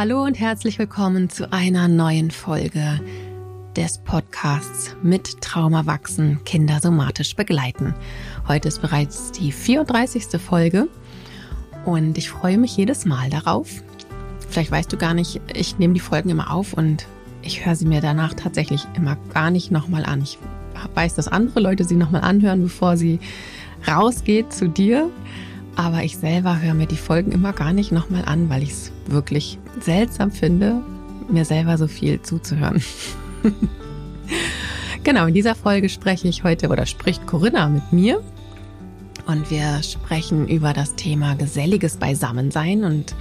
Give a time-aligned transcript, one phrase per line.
[0.00, 3.02] Hallo und herzlich willkommen zu einer neuen Folge
[3.76, 7.94] des Podcasts mit Trauma wachsen, Kinder somatisch begleiten.
[8.48, 10.40] Heute ist bereits die 34.
[10.40, 10.88] Folge
[11.84, 13.68] und ich freue mich jedes Mal darauf.
[14.48, 17.06] Vielleicht weißt du gar nicht, ich nehme die Folgen immer auf und
[17.42, 20.22] ich höre sie mir danach tatsächlich immer gar nicht nochmal an.
[20.22, 20.38] Ich
[20.94, 23.20] weiß, dass andere Leute sie nochmal anhören, bevor sie
[23.86, 25.10] rausgeht zu dir.
[25.80, 28.92] Aber ich selber höre mir die Folgen immer gar nicht nochmal an, weil ich es
[29.06, 30.82] wirklich seltsam finde,
[31.30, 32.82] mir selber so viel zuzuhören.
[35.04, 38.22] genau, in dieser Folge spreche ich heute oder spricht Corinna mit mir.
[39.26, 42.84] Und wir sprechen über das Thema geselliges Beisammensein.
[42.84, 43.14] Und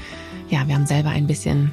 [0.49, 1.71] ja, wir haben selber ein bisschen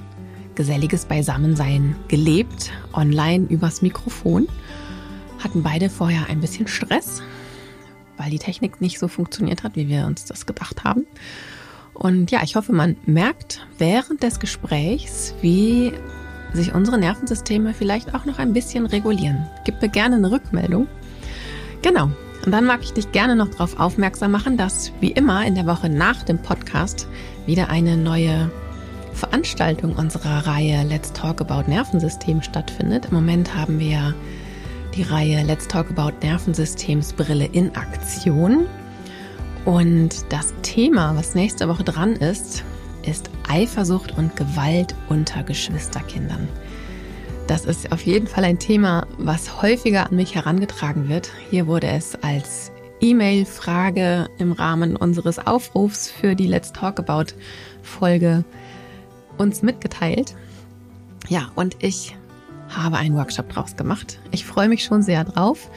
[0.54, 4.46] geselliges Beisammensein gelebt, online übers Mikrofon.
[5.42, 7.22] Hatten beide vorher ein bisschen Stress,
[8.16, 11.06] weil die Technik nicht so funktioniert hat, wie wir uns das gedacht haben.
[11.94, 15.92] Und ja, ich hoffe, man merkt während des Gesprächs, wie
[16.52, 19.46] sich unsere Nervensysteme vielleicht auch noch ein bisschen regulieren.
[19.64, 20.86] Gib mir gerne eine Rückmeldung.
[21.82, 22.10] Genau.
[22.44, 25.66] Und dann mag ich dich gerne noch darauf aufmerksam machen, dass wie immer in der
[25.66, 27.08] Woche nach dem Podcast
[27.46, 28.50] wieder eine neue
[29.12, 33.06] Veranstaltung unserer Reihe Let's Talk About Nervensystem stattfindet.
[33.06, 34.14] Im Moment haben wir
[34.96, 38.66] die Reihe Let's Talk About Nervensystemsbrille in Aktion.
[39.66, 42.64] Und das Thema, was nächste Woche dran ist,
[43.02, 46.48] ist Eifersucht und Gewalt unter Geschwisterkindern.
[47.46, 51.30] Das ist auf jeden Fall ein Thema, was häufiger an mich herangetragen wird.
[51.50, 57.34] Hier wurde es als E-Mail-Frage im Rahmen unseres Aufrufs für die Let's Talk About
[57.82, 58.44] Folge
[59.36, 60.34] uns mitgeteilt.
[61.28, 62.16] Ja, und ich
[62.76, 64.18] habe einen Workshop draus gemacht.
[64.30, 65.70] Ich freue mich schon sehr drauf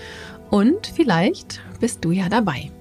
[0.50, 2.72] und vielleicht bist du ja dabei.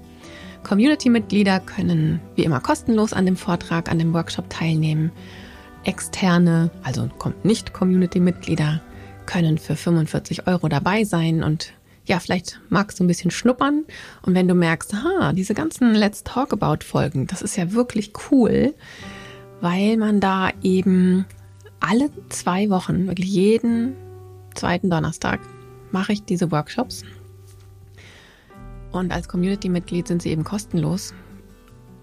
[0.63, 5.11] Community-Mitglieder können wie immer kostenlos an dem Vortrag, an dem Workshop teilnehmen.
[5.83, 7.09] Externe, also
[7.43, 8.81] nicht Community-Mitglieder,
[9.25, 11.73] können für 45 Euro dabei sein und
[12.05, 13.85] ja, vielleicht magst du ein bisschen schnuppern
[14.23, 18.11] und wenn du merkst, ha, diese ganzen Let's Talk About Folgen, das ist ja wirklich
[18.31, 18.73] cool,
[19.61, 21.25] weil man da eben
[21.79, 23.95] alle zwei Wochen, wirklich jeden
[24.55, 25.39] zweiten Donnerstag,
[25.91, 27.03] mache ich diese Workshops
[28.91, 31.13] und als Community-Mitglied sind sie eben kostenlos.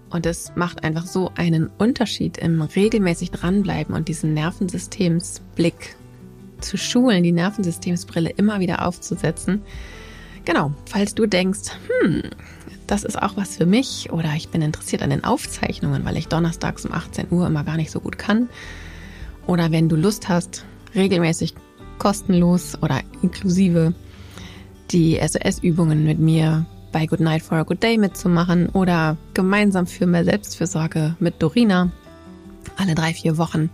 [0.09, 5.97] Und es macht einfach so einen Unterschied im regelmäßig dranbleiben und diesen Nervensystemsblick
[6.61, 9.61] zu schulen, die Nervensystemsbrille immer wieder aufzusetzen.
[10.45, 11.71] Genau, falls du denkst,
[12.01, 12.21] hm,
[12.87, 16.29] das ist auch was für mich oder ich bin interessiert an den Aufzeichnungen, weil ich
[16.29, 18.47] donnerstags um 18 Uhr immer gar nicht so gut kann.
[19.45, 20.65] Oder wenn du Lust hast,
[20.95, 21.53] regelmäßig
[21.97, 23.93] kostenlos oder inklusive
[24.91, 30.07] die SOS-Übungen mit mir bei Good Night for a Good Day mitzumachen oder gemeinsam für
[30.07, 31.91] mehr Selbstfürsorge mit Dorina
[32.77, 33.69] alle drei, vier Wochen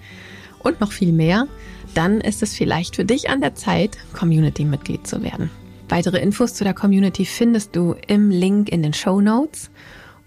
[0.59, 1.47] und noch viel mehr,
[1.93, 5.49] dann ist es vielleicht für dich an der Zeit, Community-Mitglied zu werden.
[5.89, 9.69] Weitere Infos zu der Community findest du im Link in den Show Notes.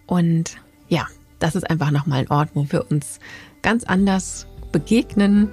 [0.06, 0.58] Und
[0.88, 1.06] ja,
[1.38, 3.18] das ist einfach nochmal ein Ort, wo wir uns
[3.62, 5.48] ganz anders begegnen,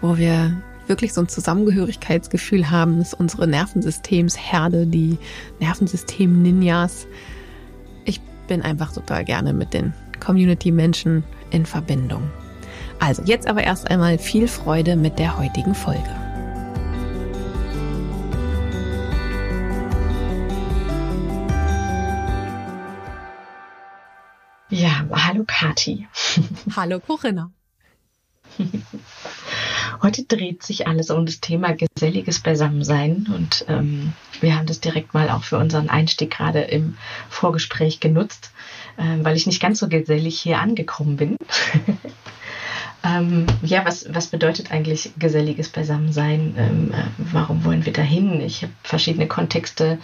[0.00, 5.18] wo wir wirklich so ein Zusammengehörigkeitsgefühl haben, ist unsere Nervensystemsherde, die
[5.60, 7.06] Nervensystem-Ninjas.
[8.04, 12.22] Ich bin einfach total gerne mit den Community-Menschen in Verbindung.
[13.00, 16.08] Also jetzt aber erst einmal viel Freude mit der heutigen Folge.
[24.70, 26.06] Ja, hallo Kati.
[26.76, 27.50] Hallo Corinna.
[30.00, 35.12] Heute dreht sich alles um das Thema geselliges Beisammensein und ähm, wir haben das direkt
[35.12, 36.96] mal auch für unseren Einstieg gerade im
[37.28, 38.52] Vorgespräch genutzt,
[38.96, 41.36] äh, weil ich nicht ganz so gesellig hier angekommen bin.
[43.04, 46.54] ähm, ja, was, was bedeutet eigentlich geselliges Beisammensein?
[46.56, 48.40] Ähm, äh, warum wollen wir dahin?
[48.40, 49.98] Ich habe verschiedene Kontexte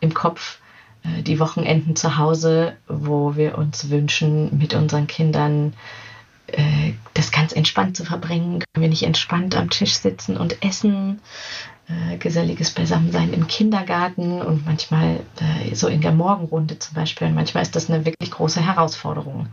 [0.00, 0.58] im Kopf
[1.02, 5.72] äh, die Wochenenden zu Hause, wo wir uns wünschen, mit unseren Kindern
[6.52, 8.60] äh, das ganz entspannt zu verbringen.
[8.60, 11.20] Können wir nicht entspannt am Tisch sitzen und essen?
[11.90, 17.26] Äh, geselliges Beisammensein im Kindergarten und manchmal äh, so in der Morgenrunde zum Beispiel.
[17.26, 19.48] Und manchmal ist das eine wirklich große Herausforderung.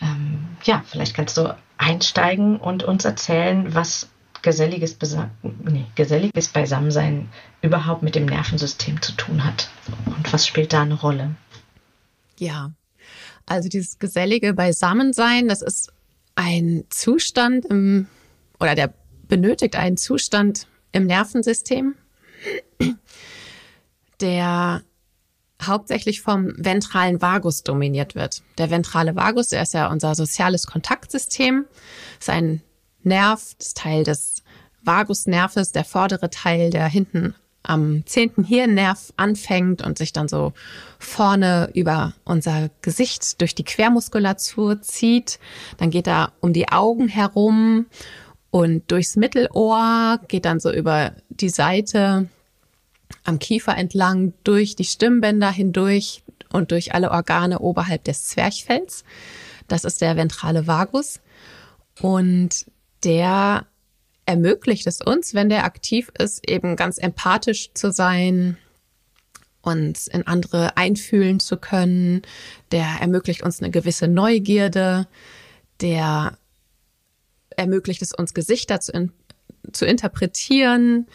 [0.00, 4.08] Ähm, ja, vielleicht kannst du einsteigen und uns erzählen, was
[4.40, 7.28] geselliges, Besa nee, geselliges Beisammensein
[7.60, 9.68] überhaupt mit dem Nervensystem zu tun hat.
[10.06, 11.34] Und was spielt da eine Rolle?
[12.38, 12.70] Ja,
[13.44, 15.92] also dieses gesellige Beisammensein, das ist
[16.38, 18.06] ein Zustand im,
[18.60, 18.94] oder der
[19.26, 21.96] benötigt einen Zustand im Nervensystem,
[24.20, 24.82] der
[25.60, 28.44] hauptsächlich vom ventralen Vagus dominiert wird.
[28.56, 31.66] Der ventrale Vagus, der ist ja unser soziales Kontaktsystem,
[32.20, 32.62] ist ein
[33.02, 34.44] Nerv, das Teil des
[34.82, 37.34] Vagusnerves, der vordere Teil, der hinten
[37.68, 40.52] am zehnten Hirnnerv anfängt und sich dann so
[40.98, 45.38] vorne über unser Gesicht durch die Quermuskulatur zieht.
[45.76, 47.86] Dann geht er um die Augen herum
[48.50, 52.28] und durchs Mittelohr, geht dann so über die Seite
[53.24, 59.04] am Kiefer entlang, durch die Stimmbänder hindurch und durch alle Organe oberhalb des Zwerchfells.
[59.66, 61.20] Das ist der ventrale Vagus.
[62.00, 62.66] Und
[63.04, 63.66] der
[64.28, 68.58] ermöglicht es uns, wenn der aktiv ist, eben ganz empathisch zu sein,
[69.62, 72.20] uns in andere einfühlen zu können.
[72.70, 75.08] Der ermöglicht uns eine gewisse Neugierde.
[75.80, 76.36] Der
[77.56, 79.12] ermöglicht es uns, Gesichter zu, in,
[79.72, 81.06] zu interpretieren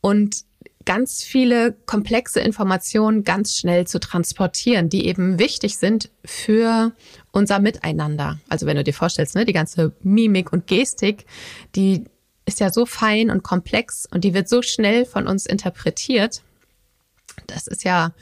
[0.00, 0.46] und
[0.86, 6.92] ganz viele komplexe Informationen ganz schnell zu transportieren, die eben wichtig sind für
[7.32, 8.40] unser Miteinander.
[8.48, 11.26] Also wenn du dir vorstellst, ne, die ganze Mimik und Gestik,
[11.74, 12.04] die
[12.46, 16.42] ist ja so fein und komplex und die wird so schnell von uns interpretiert.
[17.46, 18.12] Das ist ja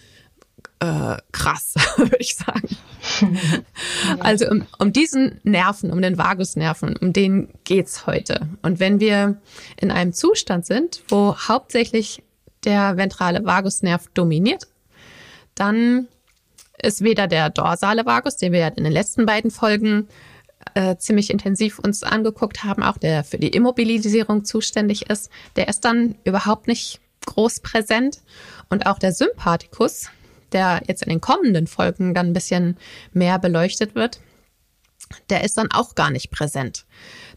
[0.81, 2.77] äh, krass, würde ich sagen.
[4.21, 8.49] also um, um diesen Nerven, um den Vagusnerven, um den geht's heute.
[8.63, 9.37] Und wenn wir
[9.77, 12.23] in einem Zustand sind, wo hauptsächlich
[12.65, 14.67] der ventrale Vagusnerv dominiert,
[15.55, 16.09] dann
[16.83, 20.09] ist weder der dorsale Vagus, den wir ja in den letzten beiden Folgen
[20.75, 25.85] äh, ziemlich intensiv uns angeguckt haben, auch der für die Immobilisierung zuständig ist, der ist
[25.85, 28.21] dann überhaupt nicht groß präsent.
[28.71, 30.09] Und auch der Sympathikus,
[30.53, 32.77] der jetzt in den kommenden Folgen dann ein bisschen
[33.13, 34.21] mehr beleuchtet wird,
[35.31, 36.87] der ist dann auch gar nicht präsent.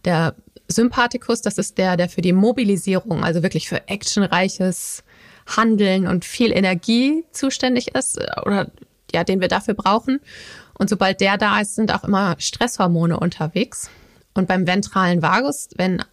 [0.05, 0.35] Der
[0.67, 5.03] Sympathikus, das ist der, der für die Mobilisierung, also wirklich für actionreiches
[5.45, 8.69] Handeln und viel Energie zuständig ist oder
[9.13, 10.19] ja, den wir dafür brauchen.
[10.77, 13.89] Und sobald der da ist, sind auch immer Stresshormone unterwegs.
[14.33, 16.03] Und beim ventralen Vagus, wenn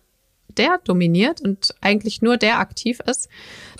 [0.49, 3.29] der dominiert und eigentlich nur der aktiv ist,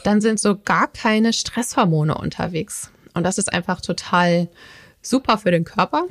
[0.03, 2.91] dann sind so gar keine Stresshormone unterwegs.
[3.15, 4.49] Und das ist einfach total
[5.01, 6.05] super für den Körper,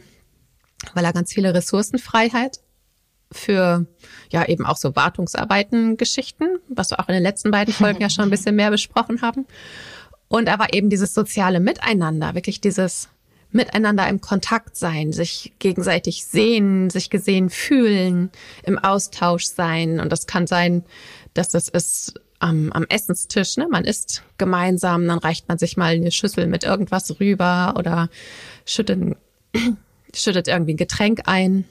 [0.93, 2.59] weil er ganz viele Ressourcenfreiheit
[3.31, 3.85] für
[4.31, 8.09] ja eben auch so Wartungsarbeiten Geschichten, was wir auch in den letzten beiden Folgen ja
[8.09, 9.45] schon ein bisschen mehr besprochen haben.
[10.27, 13.09] Und aber eben dieses soziale Miteinander, wirklich dieses
[13.53, 18.31] Miteinander im Kontakt sein, sich gegenseitig sehen, sich gesehen fühlen,
[18.63, 19.99] im Austausch sein.
[19.99, 20.83] Und das kann sein,
[21.33, 23.67] dass das ist am, am Essenstisch, ne?
[23.69, 28.09] Man isst gemeinsam, dann reicht man sich mal eine Schüssel mit irgendwas rüber oder
[28.65, 29.17] schüttet,
[30.13, 31.65] schüttet irgendwie ein Getränk ein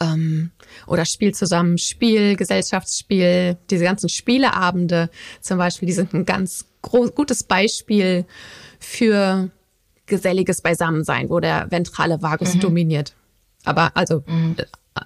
[0.00, 0.50] ähm,
[0.86, 7.44] oder spielt zusammen Spiel, Gesellschaftsspiel, diese ganzen Spieleabende zum Beispiel, die sind ein ganz gutes
[7.44, 8.26] Beispiel
[8.78, 9.50] für
[10.06, 12.60] geselliges Beisammensein, wo der ventrale Vagus mhm.
[12.60, 13.14] dominiert.
[13.64, 14.56] Aber also mhm.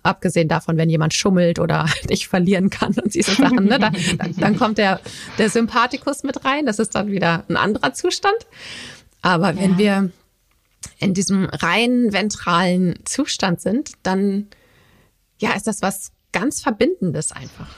[0.03, 3.93] abgesehen davon, wenn jemand schummelt oder nicht verlieren kann und diese Sachen, ne, da,
[4.37, 5.00] dann kommt der,
[5.39, 6.67] der Sympathikus mit rein.
[6.67, 8.47] Das ist dann wieder ein anderer Zustand.
[9.23, 9.79] Aber wenn ja.
[9.79, 10.11] wir
[10.99, 14.49] in diesem rein ventralen Zustand sind, dann
[15.39, 17.69] ja, ist das was ganz Verbindendes einfach.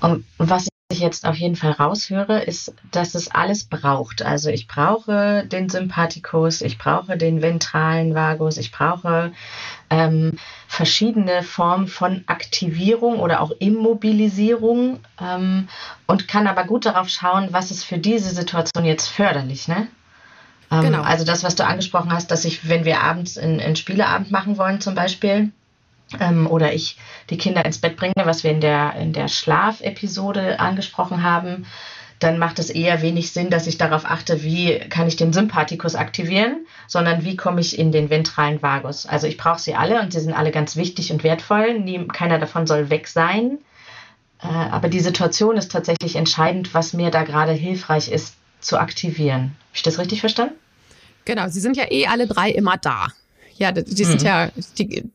[0.00, 4.22] Und was ich jetzt auf jeden Fall raushöre, ist, dass es alles braucht.
[4.22, 9.32] Also ich brauche den Sympathikus, ich brauche den ventralen Vagus, ich brauche
[9.88, 10.32] ähm,
[10.68, 15.68] verschiedene Formen von Aktivierung oder auch Immobilisierung ähm,
[16.06, 19.68] und kann aber gut darauf schauen, was ist für diese Situation jetzt förderlich.
[19.68, 19.86] Ne?
[20.70, 21.02] Ähm, genau.
[21.02, 24.80] Also das, was du angesprochen hast, dass ich, wenn wir abends einen Spieleabend machen wollen
[24.80, 25.52] zum Beispiel,
[26.18, 26.96] ähm, oder ich
[27.28, 31.66] die Kinder ins Bett bringe, was wir in der, in der Schlafepisode angesprochen haben,
[32.18, 35.94] dann macht es eher wenig Sinn, dass ich darauf achte, wie kann ich den Sympathikus
[35.94, 39.06] aktivieren, sondern wie komme ich in den ventralen Vagus.
[39.06, 41.80] Also ich brauche sie alle und sie sind alle ganz wichtig und wertvoll.
[41.80, 43.58] Nie, keiner davon soll weg sein.
[44.42, 49.42] Äh, aber die Situation ist tatsächlich entscheidend, was mir da gerade hilfreich ist zu aktivieren.
[49.42, 50.54] Habe ich das richtig verstanden?
[51.24, 53.08] Genau, sie sind ja eh alle drei immer da.
[53.56, 54.26] Ja, die, die sind mhm.
[54.26, 55.10] ja, die,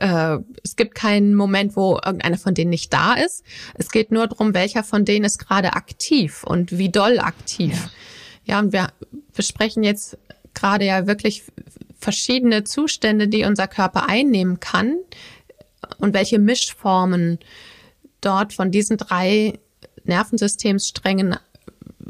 [0.00, 3.44] äh, es gibt keinen Moment, wo irgendeiner von denen nicht da ist.
[3.74, 7.90] Es geht nur darum, welcher von denen ist gerade aktiv und wie doll aktiv.
[8.44, 8.88] Ja, ja und wir
[9.34, 10.18] besprechen jetzt
[10.54, 11.44] gerade ja wirklich
[11.98, 14.96] verschiedene Zustände, die unser Körper einnehmen kann
[15.98, 17.38] und welche Mischformen
[18.20, 19.58] dort von diesen drei
[20.04, 21.36] Nervensystemssträngen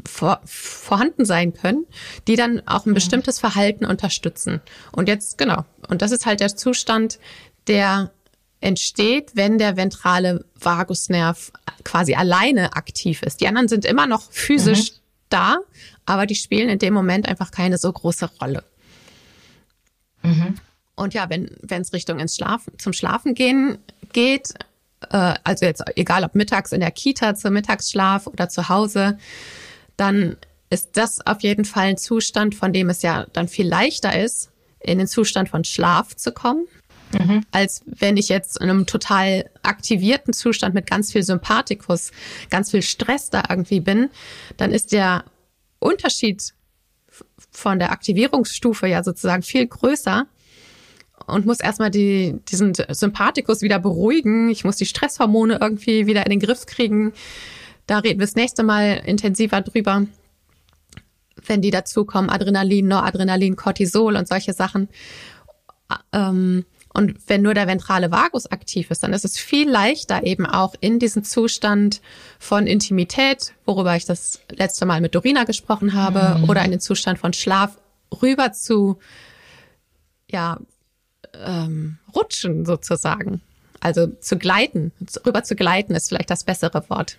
[0.05, 1.85] vor, vorhanden sein können,
[2.27, 4.61] die dann auch ein bestimmtes Verhalten unterstützen.
[4.91, 7.19] Und jetzt, genau, und das ist halt der Zustand,
[7.69, 8.11] der
[8.61, 11.51] entsteht, wenn der ventrale Vagusnerv
[11.85, 13.39] quasi alleine aktiv ist.
[13.39, 14.95] Die anderen sind immer noch physisch mhm.
[15.29, 15.57] da,
[16.05, 18.63] aber die spielen in dem Moment einfach keine so große Rolle.
[20.23, 20.55] Mhm.
[20.95, 23.77] Und ja, wenn wenn es Richtung ins Schlafen zum Schlafen gehen
[24.11, 24.53] geht,
[25.09, 29.17] äh, also jetzt egal ob mittags in der Kita zum Mittagsschlaf oder zu Hause,
[29.95, 30.35] dann
[30.69, 34.51] ist das auf jeden Fall ein Zustand, von dem es ja dann viel leichter ist,
[34.81, 36.67] in den Zustand von Schlaf zu kommen,
[37.11, 37.43] mhm.
[37.51, 42.11] als wenn ich jetzt in einem total aktivierten Zustand mit ganz viel Sympathikus,
[42.49, 44.09] ganz viel Stress da irgendwie bin,
[44.57, 45.23] dann ist der
[45.79, 46.53] Unterschied
[47.51, 50.27] von der Aktivierungsstufe ja sozusagen viel größer
[51.25, 54.49] und muss erstmal die, diesen Sympathikus wieder beruhigen.
[54.49, 57.13] Ich muss die Stresshormone irgendwie wieder in den Griff kriegen.
[57.87, 60.05] Da reden wir das nächste Mal intensiver drüber,
[61.45, 62.29] wenn die dazukommen.
[62.29, 64.89] Adrenalin, Noradrenalin, Cortisol und solche Sachen.
[66.13, 66.65] Ähm,
[66.99, 70.75] und wenn nur der ventrale Vagus aktiv ist, dann ist es viel leichter eben auch
[70.81, 72.01] in diesen Zustand
[72.39, 76.49] von Intimität, worüber ich das letzte Mal mit Dorina gesprochen habe, mhm.
[76.49, 77.77] oder in den Zustand von Schlaf
[78.21, 78.99] rüber zu,
[80.29, 80.59] ja,
[81.33, 83.39] ähm, rutschen sozusagen.
[83.79, 84.91] Also zu gleiten,
[85.25, 87.17] rüber zu gleiten ist vielleicht das bessere Wort.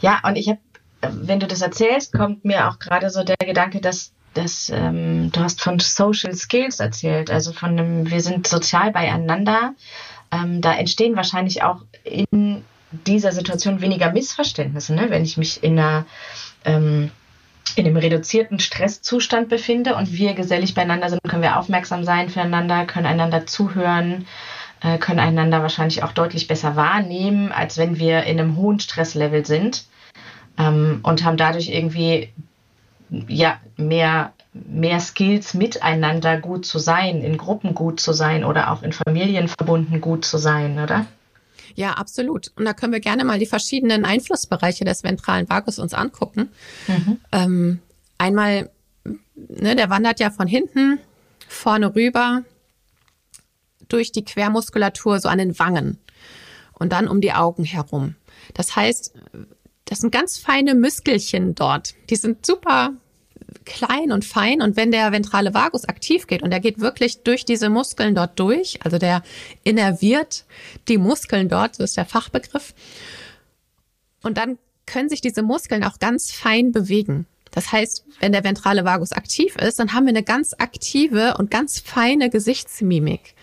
[0.00, 0.58] Ja, und ich habe,
[1.00, 5.40] wenn du das erzählst, kommt mir auch gerade so der Gedanke, dass das, ähm, du
[5.40, 9.74] hast von Social Skills erzählt, also von einem, wir sind sozial beieinander.
[10.30, 12.64] Ähm, da entstehen wahrscheinlich auch in
[13.06, 15.10] dieser Situation weniger Missverständnisse, ne?
[15.10, 16.06] wenn ich mich in einer
[16.64, 17.10] ähm,
[17.76, 22.84] in einem reduzierten Stresszustand befinde und wir gesellig beieinander sind, können wir aufmerksam sein füreinander,
[22.86, 24.26] können einander zuhören,
[24.82, 29.46] äh, können einander wahrscheinlich auch deutlich besser wahrnehmen, als wenn wir in einem hohen Stresslevel
[29.46, 29.86] sind
[30.58, 32.30] ähm, und haben dadurch irgendwie
[33.28, 38.82] ja, mehr, mehr Skills miteinander gut zu sein, in Gruppen gut zu sein oder auch
[38.82, 41.06] in Familien verbunden gut zu sein, oder?
[41.74, 42.52] Ja, absolut.
[42.56, 46.50] Und da können wir gerne mal die verschiedenen Einflussbereiche des ventralen Vagus uns angucken.
[46.86, 47.18] Mhm.
[47.32, 47.78] Ähm,
[48.18, 48.70] einmal,
[49.34, 50.98] ne, der wandert ja von hinten
[51.48, 52.42] vorne rüber
[53.88, 55.98] durch die Quermuskulatur so an den Wangen
[56.72, 58.16] und dann um die Augen herum.
[58.54, 59.14] Das heißt,
[59.92, 61.92] das sind ganz feine Muskelchen dort.
[62.08, 62.94] Die sind super
[63.66, 67.44] klein und fein und wenn der ventrale Vagus aktiv geht und der geht wirklich durch
[67.44, 69.22] diese Muskeln dort durch, also der
[69.64, 70.46] innerviert
[70.88, 72.72] die Muskeln dort, so ist der Fachbegriff.
[74.22, 74.56] Und dann
[74.86, 77.26] können sich diese Muskeln auch ganz fein bewegen.
[77.50, 81.50] Das heißt, wenn der ventrale Vagus aktiv ist, dann haben wir eine ganz aktive und
[81.50, 83.34] ganz feine Gesichtsmimik,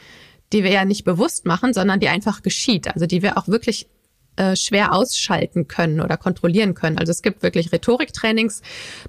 [0.51, 3.87] die wir ja nicht bewusst machen, sondern die einfach geschieht, also die wir auch wirklich
[4.39, 6.97] äh, schwer ausschalten können oder kontrollieren können.
[6.97, 8.61] Also es gibt wirklich Rhetoriktrainings,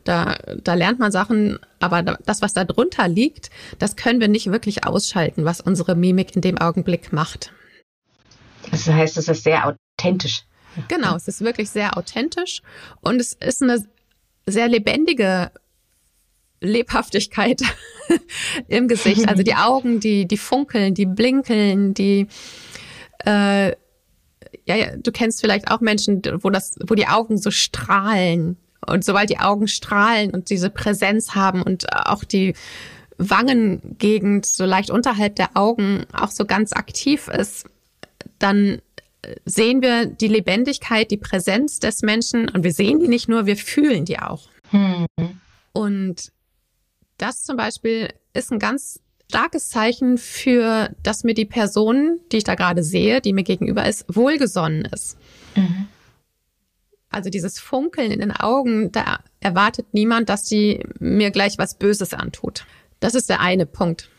[0.03, 4.51] da, da lernt man Sachen, aber das, was da drunter liegt, das können wir nicht
[4.51, 7.53] wirklich ausschalten, was unsere Mimik in dem Augenblick macht.
[8.73, 10.43] Das heißt, es ist sehr authentisch.
[10.89, 12.61] Genau, es ist wirklich sehr authentisch
[13.01, 13.85] und es ist eine
[14.47, 15.53] sehr lebendige
[16.61, 17.63] Lebhaftigkeit
[18.69, 19.29] im Gesicht.
[19.29, 22.27] Also die Augen, die, die funkeln, die blinkeln, die
[23.25, 23.77] äh,
[24.64, 28.57] ja, ja, du kennst vielleicht auch Menschen, wo das, wo die Augen so strahlen.
[28.87, 32.54] Und sobald die Augen strahlen und diese Präsenz haben und auch die
[33.19, 37.66] Wangengegend so leicht unterhalb der Augen auch so ganz aktiv ist,
[38.38, 38.80] dann
[39.45, 43.57] sehen wir die Lebendigkeit, die Präsenz des Menschen und wir sehen die nicht nur, wir
[43.57, 44.49] fühlen die auch.
[44.71, 45.07] Hm.
[45.73, 46.33] Und
[47.19, 49.00] das zum Beispiel ist ein ganz
[49.31, 53.87] starkes Zeichen für, dass mir die Person, die ich da gerade sehe, die mir gegenüber
[53.87, 55.17] ist, wohlgesonnen ist.
[55.55, 55.87] Mhm.
[57.11, 62.13] Also dieses Funkeln in den Augen, da erwartet niemand, dass sie mir gleich was Böses
[62.13, 62.67] antut.
[62.99, 64.11] Das ist der eine Punkt.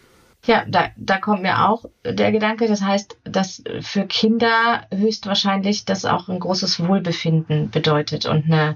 [0.46, 6.06] Ja, da, da kommt mir auch der Gedanke, das heißt, dass für Kinder höchstwahrscheinlich das
[6.06, 8.75] auch ein großes Wohlbefinden bedeutet und eine,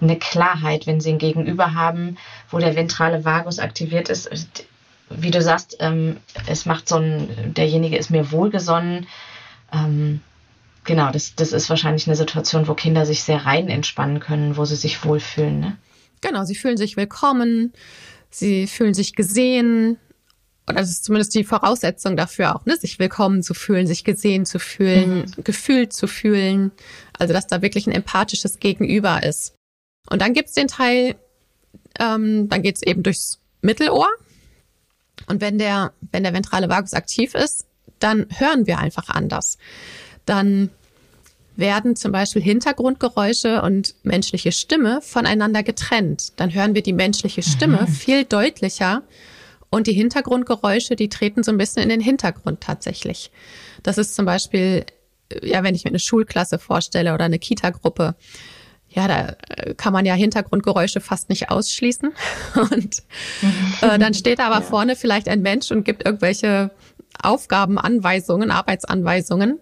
[0.00, 2.16] eine Klarheit, wenn sie ein Gegenüber haben,
[2.50, 4.66] wo der ventrale Vagus aktiviert ist
[5.18, 9.06] wie du sagst, ähm, es macht so ein, derjenige ist mir wohlgesonnen.
[9.72, 10.20] Ähm,
[10.84, 14.64] genau, das, das ist wahrscheinlich eine Situation, wo Kinder sich sehr rein entspannen können, wo
[14.64, 15.60] sie sich wohlfühlen.
[15.60, 15.76] Ne?
[16.20, 17.72] Genau, sie fühlen sich willkommen,
[18.30, 19.98] sie fühlen sich gesehen.
[20.66, 22.76] Und das ist zumindest die Voraussetzung dafür auch, ne?
[22.76, 25.44] sich willkommen zu fühlen, sich gesehen zu fühlen, mhm.
[25.44, 26.72] gefühlt zu fühlen.
[27.18, 29.54] Also, dass da wirklich ein empathisches Gegenüber ist.
[30.08, 31.16] Und dann gibt's den Teil,
[31.98, 34.08] ähm, dann geht's eben durchs Mittelohr.
[35.26, 37.66] Und wenn der, wenn der ventrale Vagus aktiv ist,
[37.98, 39.58] dann hören wir einfach anders.
[40.26, 40.70] Dann
[41.56, 46.32] werden zum Beispiel Hintergrundgeräusche und menschliche Stimme voneinander getrennt.
[46.36, 47.86] Dann hören wir die menschliche Stimme mhm.
[47.86, 49.02] viel deutlicher
[49.70, 53.30] und die Hintergrundgeräusche, die treten so ein bisschen in den Hintergrund tatsächlich.
[53.82, 54.84] Das ist zum Beispiel,
[55.42, 58.14] ja, wenn ich mir eine Schulklasse vorstelle oder eine Kita-Gruppe,
[58.94, 62.12] ja, da äh, kann man ja Hintergrundgeräusche fast nicht ausschließen.
[62.54, 63.02] Und
[63.82, 64.60] äh, dann steht da aber ja.
[64.62, 66.70] vorne vielleicht ein Mensch und gibt irgendwelche
[67.20, 69.58] Aufgabenanweisungen, Arbeitsanweisungen.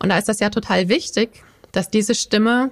[0.00, 1.42] Und da ist das ja total wichtig,
[1.72, 2.70] dass diese Stimme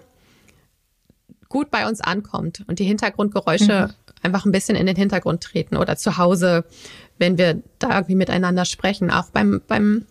[1.49, 4.15] gut bei uns ankommt und die Hintergrundgeräusche mhm.
[4.23, 6.65] einfach ein bisschen in den Hintergrund treten oder zu Hause,
[7.19, 10.07] wenn wir da irgendwie miteinander sprechen, auch beim, beim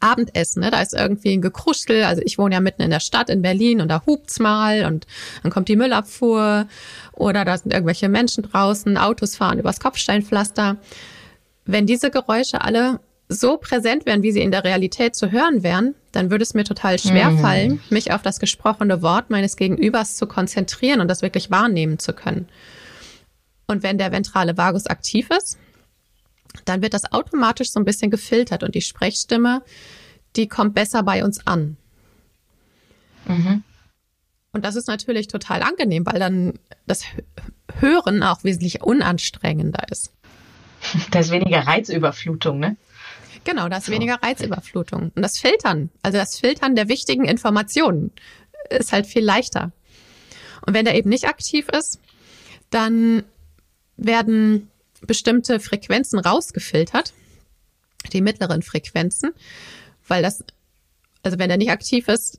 [0.00, 0.70] Abendessen, ne?
[0.70, 2.04] da ist irgendwie ein Gekruschel.
[2.04, 5.06] Also ich wohne ja mitten in der Stadt in Berlin und da hupt's mal und
[5.42, 6.66] dann kommt die Müllabfuhr
[7.12, 10.76] oder da sind irgendwelche Menschen draußen, Autos fahren übers Kopfsteinpflaster.
[11.64, 15.94] Wenn diese Geräusche alle so präsent wären, wie sie in der Realität zu hören wären,
[16.12, 17.38] dann würde es mir total schwer mhm.
[17.40, 22.14] fallen, mich auf das gesprochene Wort meines Gegenübers zu konzentrieren und das wirklich wahrnehmen zu
[22.14, 22.48] können.
[23.66, 25.58] Und wenn der ventrale Vagus aktiv ist,
[26.68, 29.62] dann wird das automatisch so ein bisschen gefiltert und die Sprechstimme,
[30.36, 31.76] die kommt besser bei uns an.
[33.26, 33.62] Mhm.
[34.52, 37.04] Und das ist natürlich total angenehm, weil dann das
[37.78, 40.12] Hören auch wesentlich unanstrengender ist.
[41.10, 42.76] Da ist weniger Reizüberflutung, ne?
[43.44, 45.10] Genau, da ist weniger Reizüberflutung.
[45.14, 48.12] Und das Filtern, also das Filtern der wichtigen Informationen,
[48.70, 49.72] ist halt viel leichter.
[50.66, 52.00] Und wenn der eben nicht aktiv ist,
[52.70, 53.24] dann
[53.96, 54.70] werden
[55.06, 57.12] bestimmte Frequenzen rausgefiltert,
[58.12, 59.32] die mittleren Frequenzen,
[60.06, 60.44] weil das,
[61.22, 62.38] also wenn der nicht aktiv ist,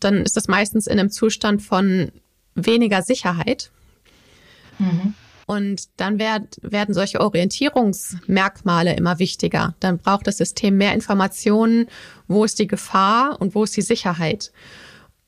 [0.00, 2.10] dann ist das meistens in einem Zustand von
[2.54, 3.70] weniger Sicherheit.
[4.78, 5.14] Mhm.
[5.46, 9.74] Und dann werd, werden solche Orientierungsmerkmale immer wichtiger.
[9.80, 11.88] Dann braucht das System mehr Informationen,
[12.28, 14.52] wo ist die Gefahr und wo ist die Sicherheit.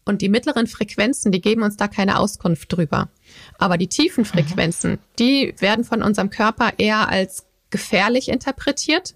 [0.04, 3.08] Und die mittleren Frequenzen, die geben uns da keine Auskunft drüber.
[3.58, 4.24] Aber die tiefen.
[4.24, 9.14] Frequenzen, die werden von unserem Körper eher als gefährlich interpretiert.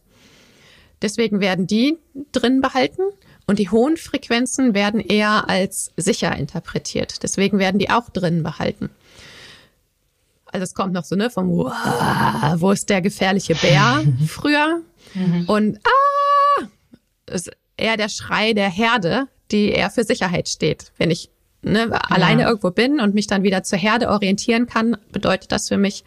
[1.03, 1.99] Deswegen werden die
[2.33, 3.03] drin behalten
[3.47, 7.23] und die hohen Frequenzen werden eher als sicher interpretiert.
[7.23, 8.91] Deswegen werden die auch drin behalten.
[10.47, 14.81] Also es kommt noch so, ne, vom wo ist der gefährliche Bär früher?
[15.15, 15.45] Mhm.
[15.47, 16.65] Und ah,
[17.27, 20.93] ist eher der Schrei der Herde, die eher für Sicherheit steht.
[20.99, 21.31] Wenn ich
[21.63, 21.97] ne, ja.
[21.97, 26.05] alleine irgendwo bin und mich dann wieder zur Herde orientieren kann, bedeutet das für mich,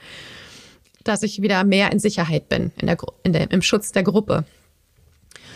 [1.03, 4.45] dass ich wieder mehr in Sicherheit bin, in der, in der, im Schutz der Gruppe.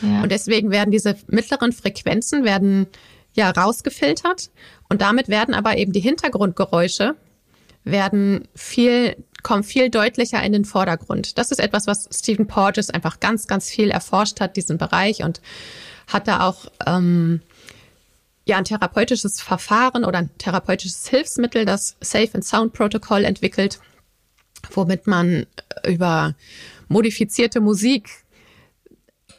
[0.01, 0.23] Ja.
[0.23, 2.87] Und deswegen werden diese mittleren Frequenzen werden
[3.33, 4.49] ja rausgefiltert
[4.89, 7.15] und damit werden aber eben die Hintergrundgeräusche
[7.83, 11.37] werden viel kommen viel deutlicher in den Vordergrund.
[11.37, 15.39] Das ist etwas, was Stephen Porges einfach ganz, ganz viel erforscht hat, diesen Bereich und
[16.07, 17.41] hat da auch ähm,
[18.45, 23.79] ja ein therapeutisches Verfahren oder ein therapeutisches Hilfsmittel, das Safe and Sound Protocol entwickelt,
[24.71, 25.45] womit man
[25.85, 26.35] über
[26.87, 28.09] modifizierte Musik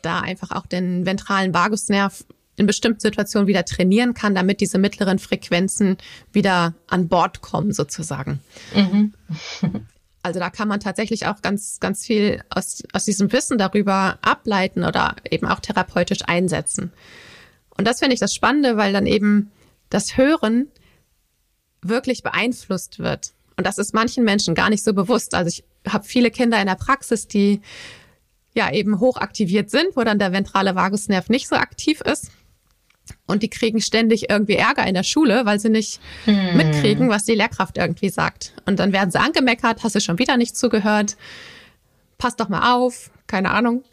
[0.02, 2.24] da einfach auch den ventralen Vagusnerv
[2.56, 5.98] in bestimmten Situationen wieder trainieren kann, damit diese mittleren Frequenzen
[6.32, 8.40] wieder an Bord kommen, sozusagen.
[8.74, 9.14] Mhm.
[10.22, 14.82] Also da kann man tatsächlich auch ganz, ganz viel aus, aus diesem Wissen darüber ableiten
[14.82, 16.92] oder eben auch therapeutisch einsetzen.
[17.76, 19.50] Und das finde ich das Spannende, weil dann eben
[19.90, 20.68] das Hören
[21.82, 23.32] wirklich beeinflusst wird.
[23.56, 25.34] Und das ist manchen Menschen gar nicht so bewusst.
[25.34, 27.60] Also ich habe viele Kinder in der Praxis, die
[28.54, 32.30] ja eben hochaktiviert sind, wo dann der ventrale Vagusnerv nicht so aktiv ist.
[33.26, 36.56] Und die kriegen ständig irgendwie Ärger in der Schule, weil sie nicht hm.
[36.56, 38.52] mitkriegen, was die Lehrkraft irgendwie sagt.
[38.64, 41.16] Und dann werden sie angemeckert, hast du schon wieder nicht zugehört,
[42.18, 43.84] pass doch mal auf, keine Ahnung.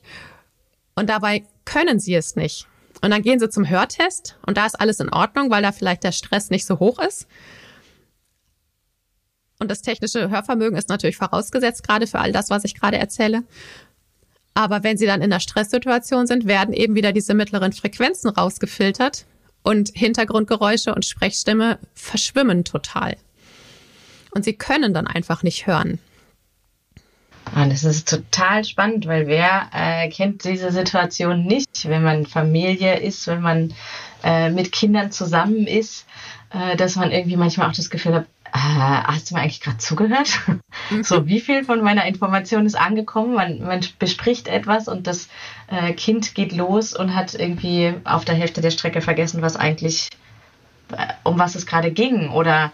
[0.95, 2.67] Und dabei können sie es nicht.
[3.03, 6.05] Und dann gehen sie zum Hörtest und da ist alles in Ordnung, weil da vielleicht
[6.05, 7.27] der Stress nicht so hoch ist.
[9.59, 13.43] Und das technische Hörvermögen ist natürlich vorausgesetzt, gerade für all das, was ich gerade erzähle.
[14.53, 19.25] Aber wenn sie dann in einer Stresssituation sind, werden eben wieder diese mittleren Frequenzen rausgefiltert
[19.63, 23.17] und Hintergrundgeräusche und Sprechstimme verschwimmen total.
[24.31, 25.99] Und sie können dann einfach nicht hören.
[27.55, 32.99] Und das ist total spannend, weil wer äh, kennt diese Situation nicht, wenn man Familie
[32.99, 33.73] ist, wenn man
[34.23, 36.05] äh, mit Kindern zusammen ist,
[36.51, 39.79] äh, dass man irgendwie manchmal auch das Gefühl hat, äh, hast du mir eigentlich gerade
[39.79, 40.39] zugehört?
[40.89, 41.03] Mhm.
[41.03, 43.33] so, wie viel von meiner Information ist angekommen?
[43.33, 45.27] Man, man bespricht etwas und das
[45.67, 50.09] äh, Kind geht los und hat irgendwie auf der Hälfte der Strecke vergessen, was eigentlich,
[50.91, 52.29] äh, um was es gerade ging.
[52.29, 52.71] Oder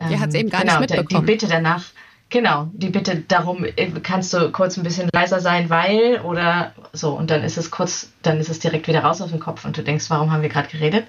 [0.00, 1.26] ähm, ja, hat es eben gar genau, nicht mitbekommen.
[1.26, 1.84] Die Bitte danach
[2.30, 7.12] Genau, die Bitte darum, äh, kannst du kurz ein bisschen leiser sein, weil oder so
[7.14, 9.78] und dann ist es kurz, dann ist es direkt wieder raus aus dem Kopf und
[9.78, 11.06] du denkst, warum haben wir gerade geredet?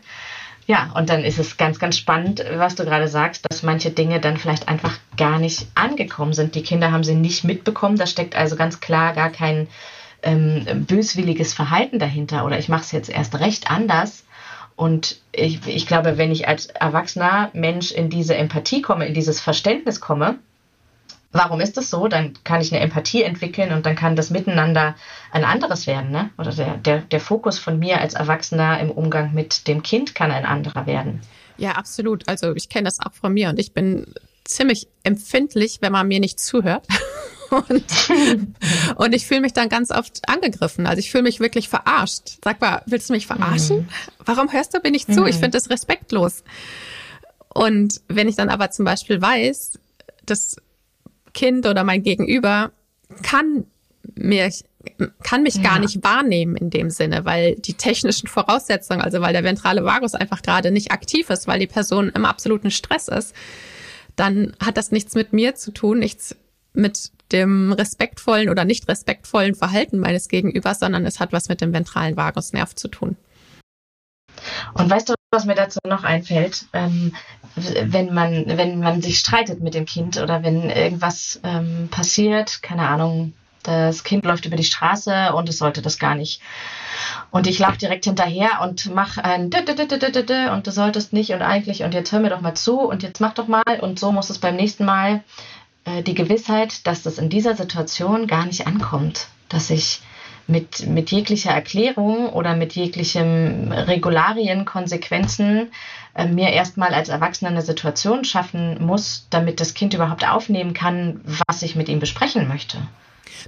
[0.66, 4.20] Ja, und dann ist es ganz, ganz spannend, was du gerade sagst, dass manche Dinge
[4.20, 6.54] dann vielleicht einfach gar nicht angekommen sind.
[6.54, 7.98] Die Kinder haben sie nicht mitbekommen.
[7.98, 9.68] Da steckt also ganz klar gar kein
[10.22, 14.26] ähm, böswilliges Verhalten dahinter oder ich mache es jetzt erst recht anders.
[14.76, 19.42] Und ich, ich glaube, wenn ich als erwachsener Mensch in diese Empathie komme, in dieses
[19.42, 20.38] Verständnis komme,
[21.32, 22.08] Warum ist das so?
[22.08, 24.96] Dann kann ich eine Empathie entwickeln und dann kann das Miteinander
[25.32, 26.10] ein anderes werden.
[26.10, 26.32] Ne?
[26.38, 30.32] Oder der, der, der Fokus von mir als Erwachsener im Umgang mit dem Kind kann
[30.32, 31.22] ein anderer werden.
[31.58, 32.28] Ja, absolut.
[32.28, 34.14] Also ich kenne das auch von mir und ich bin
[34.44, 36.88] ziemlich empfindlich, wenn man mir nicht zuhört.
[37.50, 37.84] Und,
[38.98, 40.86] und ich fühle mich dann ganz oft angegriffen.
[40.86, 42.38] Also ich fühle mich wirklich verarscht.
[42.44, 43.78] Sag mal, willst du mich verarschen?
[43.78, 43.88] Mhm.
[44.24, 45.26] Warum hörst du mir nicht zu?
[45.26, 45.40] Ich mhm.
[45.40, 46.44] finde das respektlos.
[47.52, 49.80] Und wenn ich dann aber zum Beispiel weiß,
[50.28, 50.58] das
[51.34, 52.72] Kind oder mein Gegenüber
[53.24, 53.66] kann
[54.16, 54.50] mir
[55.24, 55.64] kann mich ja.
[55.64, 60.16] gar nicht wahrnehmen in dem Sinne, weil die technischen Voraussetzungen, also weil der ventrale Vagus
[60.16, 63.36] einfach gerade nicht aktiv ist, weil die Person im absoluten Stress ist,
[64.16, 66.36] dann hat das nichts mit mir zu tun, nichts
[66.74, 71.74] mit dem respektvollen oder nicht respektvollen Verhalten meines Gegenübers, sondern es hat was mit dem
[71.74, 73.18] ventralen Vagusnerv zu tun.
[74.74, 76.66] Und weißt du, was mir dazu noch einfällt?
[76.74, 77.16] Ähm,
[77.56, 82.88] wenn man, wenn man sich streitet mit dem Kind oder wenn irgendwas ähm, passiert, keine
[82.88, 86.42] Ahnung, das Kind läuft über die Straße und es sollte das gar nicht.
[87.32, 91.94] Und ich laufe direkt hinterher und mache ein und du solltest nicht und eigentlich und
[91.94, 94.40] jetzt hör mir doch mal zu und jetzt mach doch mal und so muss es
[94.40, 95.24] beim nächsten Mal
[95.86, 100.02] äh, die Gewissheit, dass das in dieser Situation gar nicht ankommt, dass ich
[100.50, 105.72] mit, mit jeglicher Erklärung oder mit jeglichem Regularien, Konsequenzen
[106.16, 111.22] äh, mir erstmal als Erwachsener eine Situation schaffen muss, damit das Kind überhaupt aufnehmen kann,
[111.48, 112.78] was ich mit ihm besprechen möchte.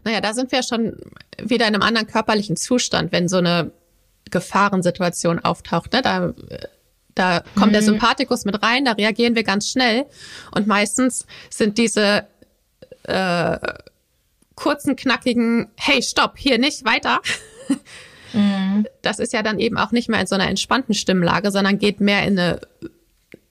[0.04, 0.96] Naja, da sind wir schon
[1.38, 3.72] wieder in einem anderen körperlichen Zustand, wenn so eine
[4.30, 5.92] Gefahrensituation auftaucht.
[5.94, 6.02] Ne?
[6.02, 6.34] Da,
[7.16, 7.74] da kommt mhm.
[7.74, 10.06] der Sympathikus mit rein, da reagieren wir ganz schnell.
[10.56, 12.28] Und meistens sind diese
[13.04, 13.58] äh,
[14.56, 17.22] kurzen, knackigen, hey, stopp, hier nicht, weiter.
[18.34, 18.88] Mhm.
[19.02, 22.00] Das ist ja dann eben auch nicht mehr in so einer entspannten Stimmlage, sondern geht
[22.00, 22.62] mehr in eine,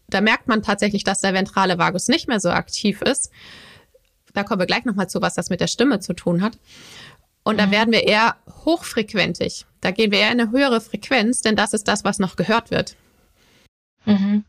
[0.08, 3.30] da merkt man tatsächlich, dass der ventrale Vagus nicht mehr so aktiv ist
[4.32, 6.58] da kommen wir gleich nochmal zu, was das mit der Stimme zu tun hat.
[7.42, 7.70] Und da mhm.
[7.70, 9.66] werden wir eher hochfrequentig.
[9.80, 12.70] Da gehen wir eher in eine höhere Frequenz, denn das ist das, was noch gehört
[12.70, 12.96] wird.
[14.04, 14.44] Mhm.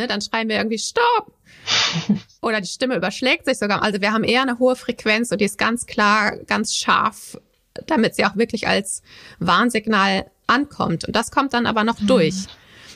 [0.00, 1.30] Ne, dann schreien wir irgendwie Stopp!
[2.40, 3.82] Oder die Stimme überschlägt sich sogar.
[3.82, 7.38] Also wir haben eher eine hohe Frequenz und die ist ganz klar, ganz scharf,
[7.86, 9.02] damit sie auch wirklich als
[9.40, 11.04] Warnsignal ankommt.
[11.04, 12.06] Und das kommt dann aber noch mhm.
[12.06, 12.46] durch.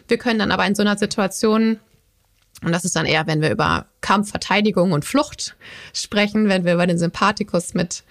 [0.09, 1.79] Wir können dann aber in so einer Situation
[2.63, 5.57] und das ist dann eher, wenn wir über Kampf, Verteidigung und Flucht
[5.93, 8.03] sprechen, wenn wir über den Sympathikus mit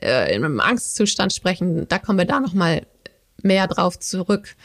[0.00, 2.86] äh, in einem Angstzustand sprechen, da kommen wir da noch mal
[3.42, 4.56] mehr drauf zurück,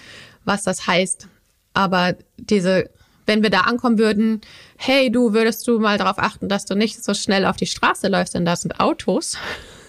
[0.45, 1.27] was das heißt.
[1.73, 2.89] Aber diese,
[3.28, 4.42] wenn wir da ankommen würden,
[4.78, 8.08] hey, du würdest du mal darauf achten, dass du nicht so schnell auf die Straße
[8.08, 9.38] läufst, denn da sind Autos.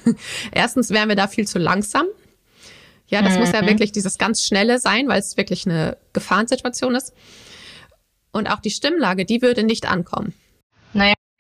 [0.52, 2.06] Erstens wären wir da viel zu langsam.
[3.06, 3.40] Ja, das mhm.
[3.40, 3.68] muss ja mhm.
[3.68, 7.14] wirklich dieses ganz Schnelle sein, weil es wirklich eine Gefahrensituation ist.
[8.32, 10.34] Und auch die Stimmlage, die würde nicht ankommen.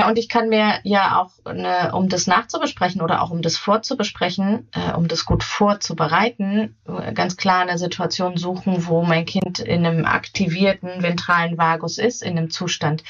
[0.06, 4.68] Und ich kann mir ja auch, eine, um das nachzubesprechen oder auch um das vorzubesprechen,
[4.72, 6.76] äh, um das gut vorzubereiten,
[7.14, 12.38] ganz klar eine Situation suchen, wo mein Kind in einem aktivierten ventralen Vagus ist, in
[12.38, 13.02] einem Zustand,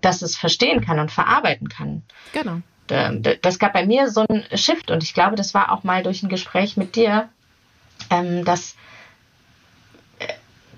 [0.00, 2.02] dass es verstehen kann und verarbeiten kann.
[2.32, 2.60] Genau.
[3.42, 6.22] Das gab bei mir so ein Shift und ich glaube, das war auch mal durch
[6.22, 7.28] ein Gespräch mit dir,
[8.10, 8.76] ähm, dass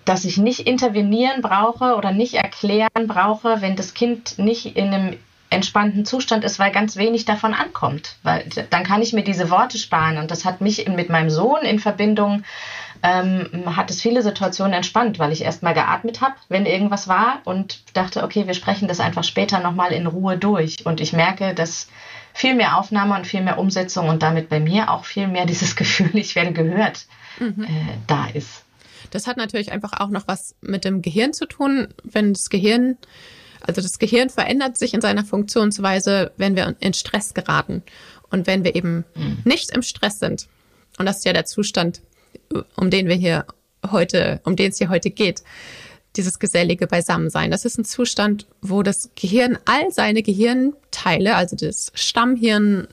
[0.06, 5.18] dass ich nicht intervenieren brauche oder nicht erklären brauche, wenn das Kind nicht in einem
[5.50, 8.16] entspannten Zustand ist, weil ganz wenig davon ankommt.
[8.22, 10.18] Weil dann kann ich mir diese Worte sparen.
[10.18, 12.44] Und das hat mich mit meinem Sohn in Verbindung,
[13.02, 17.40] ähm, hat es viele Situationen entspannt, weil ich erst mal geatmet habe, wenn irgendwas war
[17.44, 20.84] und dachte, okay, wir sprechen das einfach später nochmal in Ruhe durch.
[20.84, 21.88] Und ich merke, dass
[22.34, 25.76] viel mehr Aufnahme und viel mehr Umsetzung und damit bei mir auch viel mehr dieses
[25.76, 27.06] Gefühl, ich werde gehört,
[27.38, 27.64] mhm.
[27.64, 27.68] äh,
[28.06, 28.64] da ist.
[29.10, 32.98] Das hat natürlich einfach auch noch was mit dem Gehirn zu tun, wenn das Gehirn,
[33.68, 37.82] also das Gehirn verändert sich in seiner Funktionsweise, wenn wir in Stress geraten.
[38.30, 39.38] Und wenn wir eben mhm.
[39.44, 40.48] nicht im Stress sind,
[40.98, 42.00] und das ist ja der Zustand,
[42.76, 43.44] um den wir hier
[43.90, 45.42] heute, um den es hier heute geht,
[46.16, 47.50] dieses gesellige Beisammensein.
[47.50, 52.88] Das ist ein Zustand, wo das Gehirn all seine Gehirnteile, also das Stammhirn,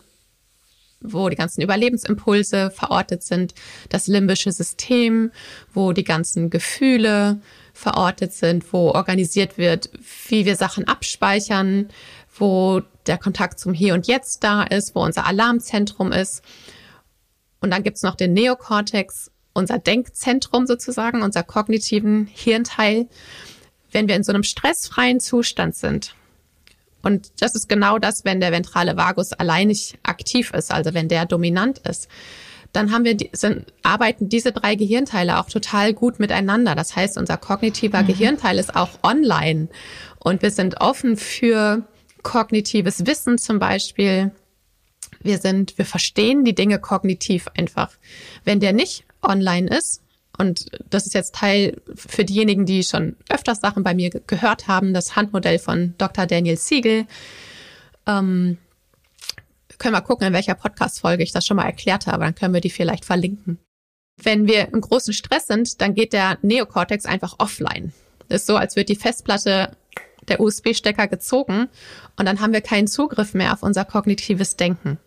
[1.00, 3.54] wo die ganzen Überlebensimpulse verortet sind,
[3.90, 5.32] das limbische System,
[5.74, 7.40] wo die ganzen Gefühle
[7.76, 9.90] verortet sind, wo organisiert wird,
[10.30, 11.90] wie wir Sachen abspeichern,
[12.38, 16.42] wo der Kontakt zum Hier und Jetzt da ist, wo unser Alarmzentrum ist.
[17.60, 23.08] Und dann gibt's noch den Neokortex, unser Denkzentrum sozusagen, unser kognitiven Hirnteil.
[23.92, 26.16] Wenn wir in so einem stressfreien Zustand sind,
[27.02, 31.08] und das ist genau das, wenn der ventrale Vagus allein nicht aktiv ist, also wenn
[31.08, 32.08] der dominant ist.
[32.76, 36.76] Dann haben wir, sind, arbeiten diese drei Gehirnteile auch total gut miteinander.
[36.76, 38.08] Das heißt, unser kognitiver mhm.
[38.08, 39.70] Gehirnteil ist auch online
[40.20, 41.88] und wir sind offen für
[42.24, 44.32] kognitives Wissen zum Beispiel.
[45.22, 47.92] Wir sind, wir verstehen die Dinge kognitiv einfach.
[48.44, 50.02] Wenn der nicht online ist,
[50.38, 54.94] und das ist jetzt Teil für diejenigen, die schon öfters Sachen bei mir gehört haben,
[54.94, 56.26] das Handmodell von Dr.
[56.26, 57.06] Daniel Siegel.
[58.06, 58.58] Ähm,
[59.80, 62.62] können wir gucken, in welcher Podcast-Folge ich das schon mal erklärt habe, dann können wir
[62.62, 63.60] die vielleicht verlinken.
[64.22, 67.94] Wenn wir im großen Stress sind, dann geht der Neokortex einfach offline.
[68.30, 69.72] Ist so, als wird die Festplatte
[70.28, 71.70] der USB-Stecker gezogen
[72.18, 74.98] und dann haben wir keinen Zugriff mehr auf unser kognitives Denken.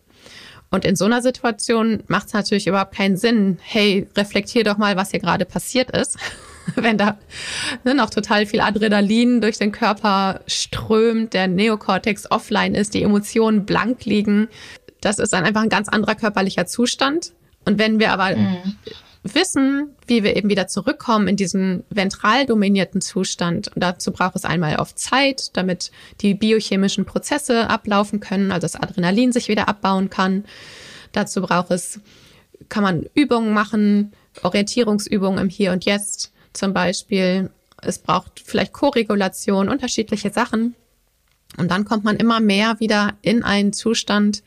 [0.71, 4.95] Und in so einer Situation macht es natürlich überhaupt keinen Sinn, hey, reflektier doch mal,
[4.95, 6.17] was hier gerade passiert ist.
[6.75, 7.17] Wenn da
[7.83, 13.65] ne, noch total viel Adrenalin durch den Körper strömt, der Neokortex offline ist, die Emotionen
[13.65, 14.47] blank liegen.
[15.01, 17.33] Das ist dann einfach ein ganz anderer körperlicher Zustand.
[17.65, 18.75] Und wenn wir aber mhm
[19.23, 23.69] wissen, wie wir eben wieder zurückkommen in diesen ventral dominierten Zustand.
[23.69, 28.75] Und dazu braucht es einmal auf Zeit, damit die biochemischen Prozesse ablaufen können, also das
[28.75, 30.45] Adrenalin sich wieder abbauen kann.
[31.11, 31.99] Dazu braucht es,
[32.69, 37.49] kann man Übungen machen, Orientierungsübungen im Hier und Jetzt zum Beispiel.
[37.81, 40.75] Es braucht vielleicht Koregulation, unterschiedliche Sachen.
[41.57, 44.43] Und dann kommt man immer mehr wieder in einen Zustand,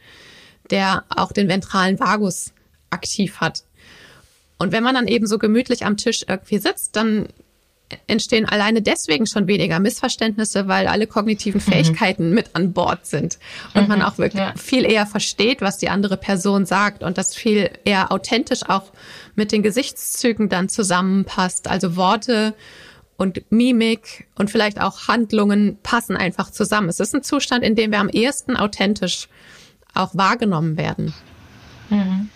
[0.71, 2.53] der auch den ventralen Vagus
[2.91, 3.65] aktiv hat.
[4.59, 7.29] Und wenn man dann eben so gemütlich am Tisch irgendwie sitzt, dann
[8.07, 11.73] entstehen alleine deswegen schon weniger Missverständnisse, weil alle kognitiven mhm.
[11.73, 12.35] Fähigkeiten mhm.
[12.35, 13.39] mit an Bord sind
[13.75, 13.89] und mhm.
[13.89, 14.55] man auch wirklich ja.
[14.57, 18.85] viel eher versteht, was die andere Person sagt und das viel eher authentisch auch
[19.35, 21.69] mit den Gesichtszügen dann zusammenpasst.
[21.69, 22.55] Also Worte
[23.17, 26.89] und Mimik und vielleicht auch Handlungen passen einfach zusammen.
[26.89, 29.29] Es ist ein Zustand, in dem wir am ehesten authentisch
[29.95, 31.15] auch wahrgenommen werden.
[31.91, 32.31] Mhm.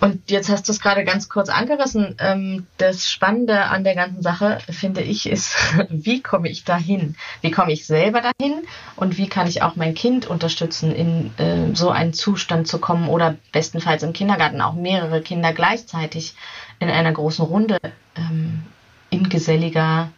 [0.00, 2.14] Und jetzt hast du es gerade ganz kurz angerissen.
[2.18, 5.56] Ähm, das Spannende an der ganzen Sache, finde ich, ist,
[5.90, 7.16] wie komme ich dahin?
[7.40, 8.62] Wie komme ich selber dahin?
[8.96, 13.08] Und wie kann ich auch mein Kind unterstützen, in äh, so einen Zustand zu kommen
[13.08, 16.34] oder bestenfalls im Kindergarten auch mehrere Kinder gleichzeitig
[16.78, 17.78] in einer großen Runde
[18.16, 18.62] ähm,
[19.10, 20.10] in geselliger,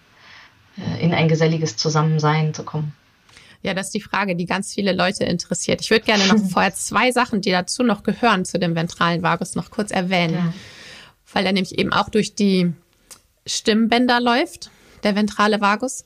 [0.76, 2.94] äh, in ein geselliges Zusammensein zu kommen?
[3.62, 5.80] Ja, das ist die Frage, die ganz viele Leute interessiert.
[5.82, 9.54] Ich würde gerne noch vorher zwei Sachen, die dazu noch gehören, zu dem ventralen Vagus
[9.54, 10.34] noch kurz erwähnen.
[10.34, 10.54] Ja.
[11.32, 12.72] Weil er nämlich eben auch durch die
[13.46, 14.70] Stimmbänder läuft,
[15.02, 16.04] der ventrale Vagus.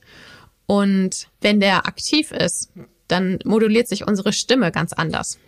[0.67, 2.71] Und wenn der aktiv ist,
[3.09, 5.39] dann moduliert sich unsere Stimme ganz anders.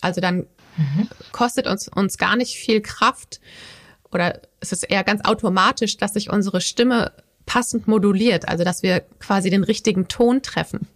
[0.00, 0.46] Also dann
[0.76, 1.08] mhm.
[1.32, 3.40] kostet uns, uns gar nicht viel Kraft
[4.10, 7.12] oder es ist eher ganz automatisch, dass sich unsere Stimme
[7.46, 10.88] passend moduliert, also dass wir quasi den richtigen Ton treffen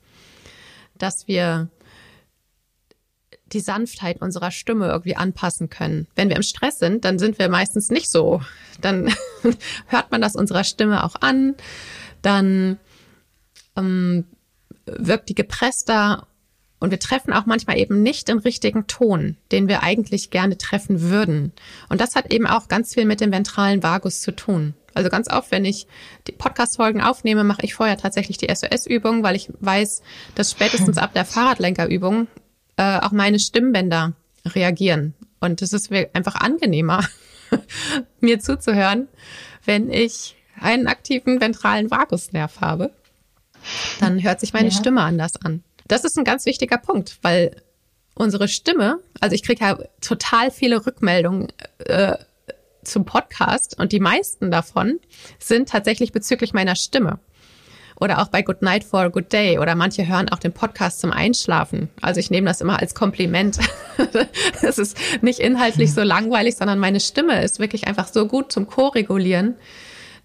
[1.02, 1.68] dass wir
[3.52, 6.06] die Sanftheit unserer Stimme irgendwie anpassen können.
[6.14, 8.40] Wenn wir im Stress sind, dann sind wir meistens nicht so.
[8.80, 9.12] Dann
[9.86, 11.54] hört man das unserer Stimme auch an,
[12.22, 12.78] dann
[13.76, 14.24] ähm,
[14.86, 16.26] wirkt die gepresster
[16.80, 21.00] und wir treffen auch manchmal eben nicht den richtigen Ton, den wir eigentlich gerne treffen
[21.02, 21.52] würden.
[21.88, 24.74] Und das hat eben auch ganz viel mit dem ventralen Vagus zu tun.
[24.94, 25.86] Also ganz oft, wenn ich
[26.26, 30.02] die Podcast-Folgen aufnehme, mache ich vorher tatsächlich die SOS-Übung, weil ich weiß,
[30.34, 32.28] dass spätestens ab der Fahrradlenkerübung
[32.76, 34.12] äh, auch meine Stimmbänder
[34.46, 35.14] reagieren.
[35.40, 37.04] Und es ist einfach angenehmer,
[38.20, 39.08] mir zuzuhören,
[39.64, 42.92] wenn ich einen aktiven ventralen Vagusnerv habe.
[44.00, 44.74] Dann hört sich meine ja.
[44.74, 45.62] Stimme anders an.
[45.86, 47.56] Das ist ein ganz wichtiger Punkt, weil
[48.14, 52.16] unsere Stimme, also ich kriege ja total viele Rückmeldungen äh,
[52.84, 54.98] zum Podcast und die meisten davon
[55.38, 57.18] sind tatsächlich bezüglich meiner Stimme.
[58.02, 59.60] Oder auch bei Good Night for a Good Day.
[59.60, 61.88] Oder manche hören auch den Podcast zum Einschlafen.
[62.00, 63.60] Also ich nehme das immer als Kompliment.
[64.62, 68.66] Es ist nicht inhaltlich so langweilig, sondern meine Stimme ist wirklich einfach so gut zum
[68.66, 69.54] Co-regulieren,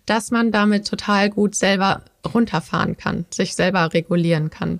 [0.05, 2.01] dass man damit total gut selber
[2.33, 4.79] runterfahren kann, sich selber regulieren kann.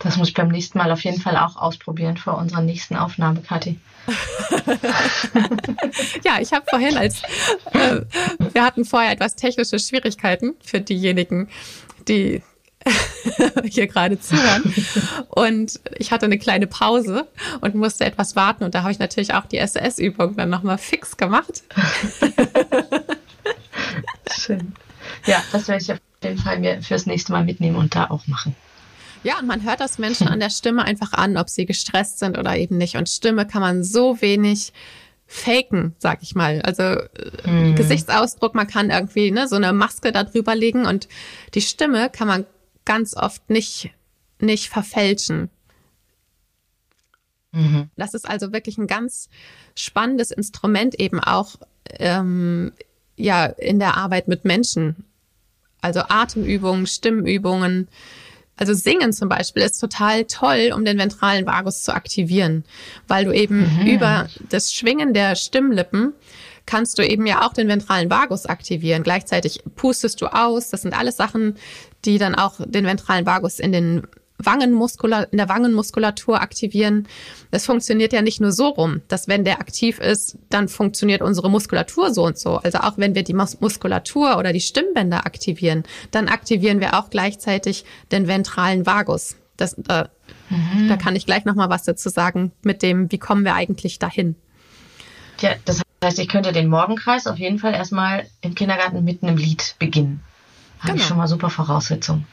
[0.00, 3.40] Das muss ich beim nächsten Mal auf jeden Fall auch ausprobieren vor unserer nächsten Aufnahme,
[3.42, 3.78] Kathi.
[6.24, 7.22] ja, ich habe vorhin als
[7.72, 8.00] äh,
[8.52, 11.48] wir hatten vorher etwas technische Schwierigkeiten für diejenigen,
[12.08, 12.42] die
[13.64, 14.74] hier gerade zuhören.
[15.28, 17.26] Und ich hatte eine kleine Pause
[17.60, 18.64] und musste etwas warten.
[18.64, 21.62] Und da habe ich natürlich auch die SS-Übung dann nochmal fix gemacht.
[24.32, 24.72] Schön.
[25.26, 28.26] Ja, das werde ich auf jeden Fall mir fürs nächste Mal mitnehmen und da auch
[28.26, 28.54] machen.
[29.22, 32.38] Ja, und man hört das Menschen an der Stimme einfach an, ob sie gestresst sind
[32.38, 32.96] oder eben nicht.
[32.96, 34.72] Und Stimme kann man so wenig
[35.26, 36.60] faken, sag ich mal.
[36.62, 37.02] Also
[37.44, 37.76] mhm.
[37.76, 41.08] Gesichtsausdruck, man kann irgendwie ne, so eine Maske da drüber legen und
[41.54, 42.46] die Stimme kann man
[42.84, 43.90] ganz oft nicht,
[44.40, 45.50] nicht verfälschen.
[47.52, 47.90] Mhm.
[47.96, 49.28] Das ist also wirklich ein ganz
[49.76, 51.56] spannendes Instrument eben auch
[51.98, 52.72] ähm,
[53.16, 55.04] ja in der Arbeit mit Menschen.
[55.80, 57.88] Also Atemübungen, Stimmübungen,
[58.60, 62.64] also Singen zum Beispiel ist total toll, um den ventralen Vagus zu aktivieren,
[63.08, 63.86] weil du eben mhm.
[63.86, 66.12] über das Schwingen der Stimmlippen
[66.66, 69.02] kannst du eben ja auch den ventralen Vagus aktivieren.
[69.02, 70.68] Gleichzeitig pustest du aus.
[70.68, 71.56] Das sind alles Sachen,
[72.04, 74.02] die dann auch den ventralen Vagus in den
[74.44, 77.06] Wangenmuskula in der Wangenmuskulatur aktivieren.
[77.50, 81.50] Das funktioniert ja nicht nur so rum, dass wenn der aktiv ist, dann funktioniert unsere
[81.50, 82.56] Muskulatur so und so.
[82.58, 87.10] Also auch wenn wir die Mus Muskulatur oder die Stimmbänder aktivieren, dann aktivieren wir auch
[87.10, 89.36] gleichzeitig den ventralen Vagus.
[89.56, 90.04] Das, äh,
[90.48, 90.88] mhm.
[90.88, 93.98] Da kann ich gleich noch mal was dazu sagen mit dem, wie kommen wir eigentlich
[93.98, 94.36] dahin.
[95.40, 99.36] Ja, das heißt, ich könnte den Morgenkreis auf jeden Fall erstmal im Kindergarten mit einem
[99.36, 100.22] Lied beginnen.
[100.80, 101.02] Habe genau.
[101.02, 102.26] ich schon mal super Voraussetzungen.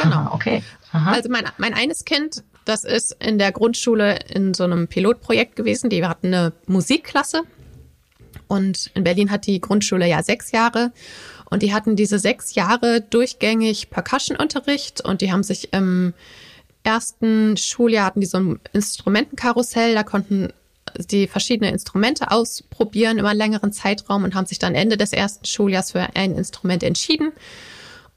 [0.00, 0.30] Genau.
[0.32, 0.62] okay.
[0.92, 1.12] Aha.
[1.12, 5.90] Also mein, mein eines Kind, das ist in der Grundschule in so einem Pilotprojekt gewesen.
[5.90, 7.42] Die hatten eine Musikklasse.
[8.46, 10.92] Und in Berlin hat die Grundschule ja sechs Jahre.
[11.50, 16.14] Und die hatten diese sechs Jahre durchgängig Percussion-Unterricht und die haben sich im
[16.82, 20.52] ersten Schuljahr hatten die so ein Instrumentenkarussell, da konnten
[21.10, 25.44] die verschiedene Instrumente ausprobieren über einen längeren Zeitraum und haben sich dann Ende des ersten
[25.44, 27.32] Schuljahres für ein Instrument entschieden.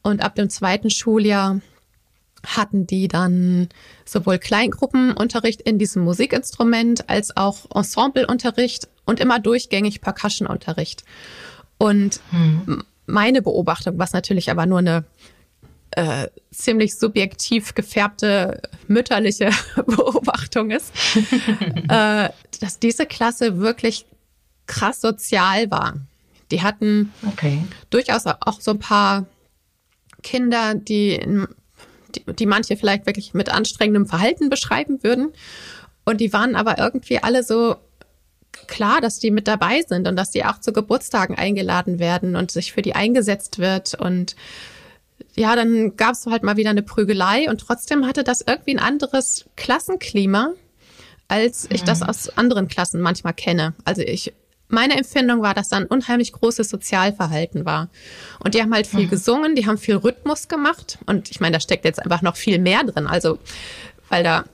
[0.05, 1.61] Und ab dem zweiten Schuljahr
[2.45, 3.69] hatten die dann
[4.05, 11.03] sowohl Kleingruppenunterricht in diesem Musikinstrument als auch Ensembleunterricht und immer durchgängig Percussionunterricht.
[11.79, 12.83] Und hm.
[13.07, 15.05] meine Beobachtung, was natürlich aber nur eine
[15.89, 19.49] äh, ziemlich subjektiv gefärbte mütterliche
[19.87, 20.93] Beobachtung ist,
[21.89, 22.29] äh,
[22.61, 24.05] dass diese Klasse wirklich
[24.67, 25.95] krass sozial war.
[26.51, 27.65] Die hatten okay.
[27.89, 29.25] durchaus auch so ein paar
[30.25, 31.21] Kinder, die,
[32.15, 35.31] die, die manche vielleicht wirklich mit anstrengendem Verhalten beschreiben würden.
[36.03, 37.75] Und die waren aber irgendwie alle so
[38.67, 42.51] klar, dass die mit dabei sind und dass die auch zu Geburtstagen eingeladen werden und
[42.51, 43.93] sich für die eingesetzt wird.
[43.93, 44.35] Und
[45.35, 48.79] ja, dann gab es halt mal wieder eine Prügelei und trotzdem hatte das irgendwie ein
[48.79, 50.53] anderes Klassenklima,
[51.27, 52.07] als ich das mhm.
[52.07, 53.75] aus anderen Klassen manchmal kenne.
[53.83, 54.33] Also ich
[54.67, 57.89] meine Empfindung war, dass da ein unheimlich großes Sozialverhalten war.
[58.43, 59.09] Und die haben halt viel mhm.
[59.09, 60.97] gesungen, die haben viel Rhythmus gemacht.
[61.05, 63.07] Und ich meine, da steckt jetzt einfach noch viel mehr drin.
[63.07, 63.39] Also,
[64.09, 64.45] weil da,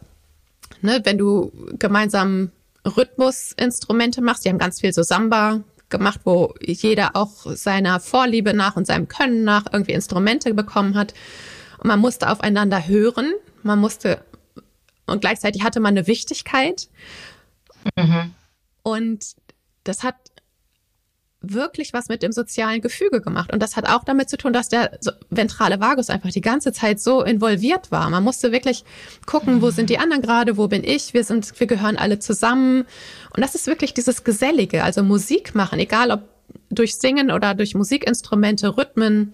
[0.81, 2.51] ne, wenn du gemeinsam
[2.85, 8.75] Rhythmusinstrumente machst, die haben ganz viel so Samba gemacht, wo jeder auch seiner Vorliebe nach
[8.75, 11.13] und seinem Können nach irgendwie Instrumente bekommen hat.
[11.77, 13.33] Und man musste aufeinander hören.
[13.63, 14.23] Man musste,
[15.05, 16.87] und gleichzeitig hatte man eine Wichtigkeit.
[17.95, 18.33] Mhm.
[18.83, 19.35] Und
[19.83, 20.15] das hat
[21.41, 23.51] wirklich was mit dem sozialen Gefüge gemacht.
[23.51, 26.99] Und das hat auch damit zu tun, dass der ventrale Vagus einfach die ganze Zeit
[26.99, 28.09] so involviert war.
[28.09, 28.85] Man musste wirklich
[29.25, 31.13] gucken, wo sind die anderen gerade, wo bin ich?
[31.15, 32.85] Wir sind, wir gehören alle zusammen.
[33.35, 36.21] Und das ist wirklich dieses Gesellige, also Musik machen, egal ob
[36.69, 39.33] durch Singen oder durch Musikinstrumente, Rhythmen,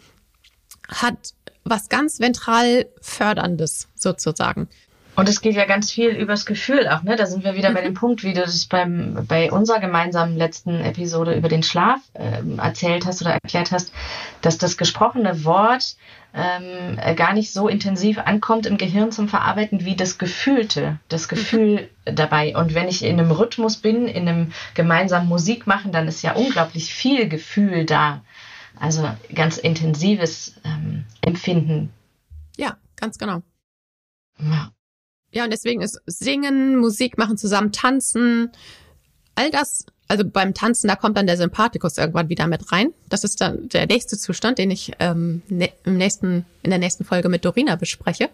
[0.88, 1.34] hat
[1.66, 4.70] was ganz ventral förderndes sozusagen.
[5.17, 7.15] Und es geht ja ganz viel übers Gefühl auch, ne?
[7.15, 7.73] Da sind wir wieder mhm.
[7.73, 11.99] bei dem Punkt, wie du das beim, bei unserer gemeinsamen letzten Episode über den Schlaf
[12.13, 13.91] ähm, erzählt hast oder erklärt hast,
[14.41, 15.95] dass das gesprochene Wort
[16.36, 21.30] ähm, gar nicht so intensiv ankommt im Gehirn zum Verarbeiten wie das Gefühlte, das mhm.
[21.30, 22.15] Gefühl mhm.
[22.15, 22.56] dabei.
[22.56, 26.34] Und wenn ich in einem Rhythmus bin, in einem gemeinsamen Musik machen, dann ist ja
[26.34, 28.21] unglaublich viel Gefühl da.
[28.80, 31.91] Also ganz intensives ähm, Empfinden.
[32.56, 33.41] Ja, ganz genau.
[34.39, 34.69] Ja.
[35.32, 38.52] Ja, und deswegen ist Singen, Musik machen, zusammen tanzen,
[39.36, 42.94] all das, also beim Tanzen, da kommt dann der Sympathikus irgendwann wieder mit rein.
[43.10, 47.04] Das ist dann der nächste Zustand, den ich ähm, ne, im nächsten, in der nächsten
[47.04, 48.30] Folge mit Dorina bespreche.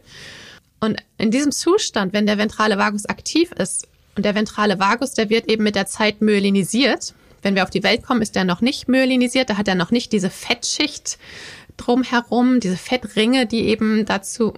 [0.80, 5.30] Und in diesem Zustand, wenn der ventrale Vagus aktiv ist, und der ventrale Vagus, der
[5.30, 7.14] wird eben mit der Zeit myelinisiert.
[7.42, 9.92] Wenn wir auf die Welt kommen, ist der noch nicht myelinisiert, da hat er noch
[9.92, 11.18] nicht diese Fettschicht
[11.78, 14.54] drumherum, diese Fettringe, die eben dazu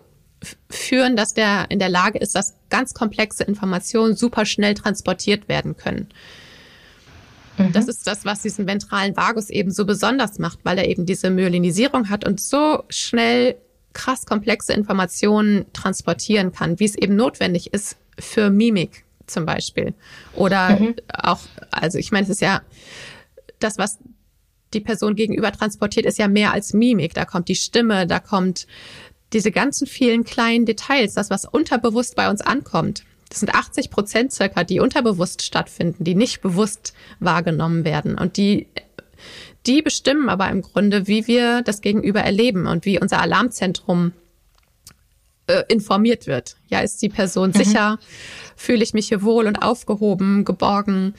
[0.70, 5.78] führen, dass der in der Lage ist, dass ganz komplexe Informationen super schnell transportiert werden
[5.78, 6.10] können.
[7.58, 7.72] Mhm.
[7.72, 11.30] Das ist das, was diesen ventralen Vagus eben so besonders macht, weil er eben diese
[11.30, 13.56] Myelinisierung hat und so schnell
[13.94, 19.94] krass komplexe Informationen transportieren kann, wie es eben notwendig ist für Mimik zum Beispiel.
[20.36, 20.96] Oder mhm.
[21.10, 21.40] auch,
[21.72, 22.62] also ich meine, es ist ja
[23.60, 24.00] das, was
[24.74, 27.14] die Person gegenüber transportiert, ist ja mehr als Mimik.
[27.14, 28.68] Da kommt die Stimme, da kommt
[29.36, 34.32] diese ganzen vielen kleinen Details, das, was unterbewusst bei uns ankommt, das sind 80 Prozent
[34.32, 38.18] circa, die unterbewusst stattfinden, die nicht bewusst wahrgenommen werden.
[38.18, 38.68] Und die,
[39.66, 44.14] die bestimmen aber im Grunde, wie wir das Gegenüber erleben und wie unser Alarmzentrum
[45.48, 46.56] äh, informiert wird.
[46.70, 47.56] Ja, ist die Person mhm.
[47.56, 48.00] sicher?
[48.56, 51.14] Fühle ich mich hier wohl und aufgehoben, geborgen?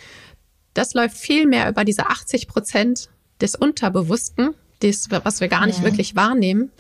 [0.73, 3.11] Das läuft viel mehr über diese 80 Prozent
[3.43, 5.85] des Unterbewussten, das, was wir gar nicht ja.
[5.85, 6.71] wirklich wahrnehmen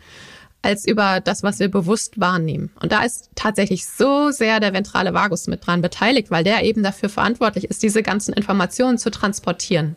[0.63, 2.71] als über das, was wir bewusst wahrnehmen.
[2.81, 6.83] Und da ist tatsächlich so sehr der ventrale Vagus mit dran beteiligt, weil der eben
[6.83, 9.97] dafür verantwortlich ist, diese ganzen Informationen zu transportieren.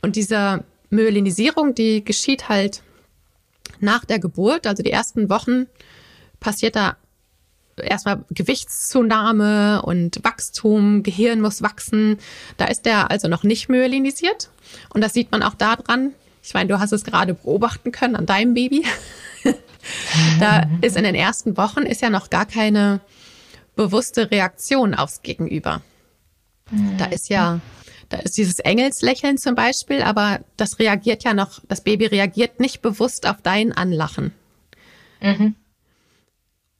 [0.00, 2.82] Und diese Myelinisierung, die geschieht halt
[3.80, 5.66] nach der Geburt, also die ersten Wochen
[6.40, 6.96] passiert da
[7.76, 12.18] erstmal Gewichtszunahme und Wachstum, Gehirn muss wachsen.
[12.56, 14.50] Da ist der also noch nicht myelinisiert.
[14.92, 16.12] Und das sieht man auch daran.
[16.42, 18.84] Ich meine, du hast es gerade beobachten können an deinem Baby.
[20.40, 23.00] da ist in den ersten Wochen ist ja noch gar keine
[23.74, 25.82] bewusste Reaktion aufs Gegenüber.
[26.98, 27.60] Da ist ja,
[28.08, 32.80] da ist dieses Engelslächeln zum Beispiel, aber das reagiert ja noch, das Baby reagiert nicht
[32.80, 34.32] bewusst auf dein Anlachen.
[35.20, 35.54] Mhm.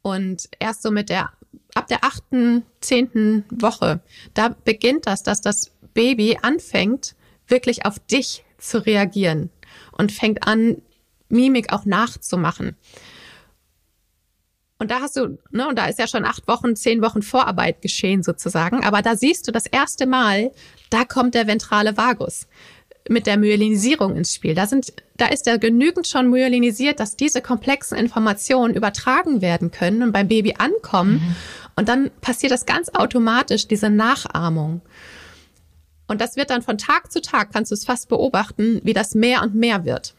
[0.01, 1.31] Und erst so mit der,
[1.75, 4.01] ab der achten, zehnten Woche,
[4.35, 7.15] da beginnt das, dass das Baby anfängt,
[7.47, 9.51] wirklich auf dich zu reagieren
[9.93, 10.81] und fängt an,
[11.33, 12.77] Mimik auch nachzumachen.
[14.79, 17.83] Und da hast du, ne, und da ist ja schon acht Wochen, zehn Wochen Vorarbeit
[17.83, 18.83] geschehen sozusagen.
[18.83, 20.51] Aber da siehst du das erste Mal,
[20.91, 22.49] da kommt der ventrale Vagus
[23.09, 24.55] mit der Myelinisierung ins Spiel.
[24.55, 30.03] Da sind, da ist er genügend schon myelinisiert, dass diese komplexen Informationen übertragen werden können
[30.03, 31.15] und beim Baby ankommen.
[31.15, 31.37] Mhm.
[31.77, 34.83] Und dann passiert das ganz automatisch, diese Nachahmung.
[36.09, 39.15] Und das wird dann von Tag zu Tag, kannst du es fast beobachten, wie das
[39.15, 40.15] mehr und mehr wird.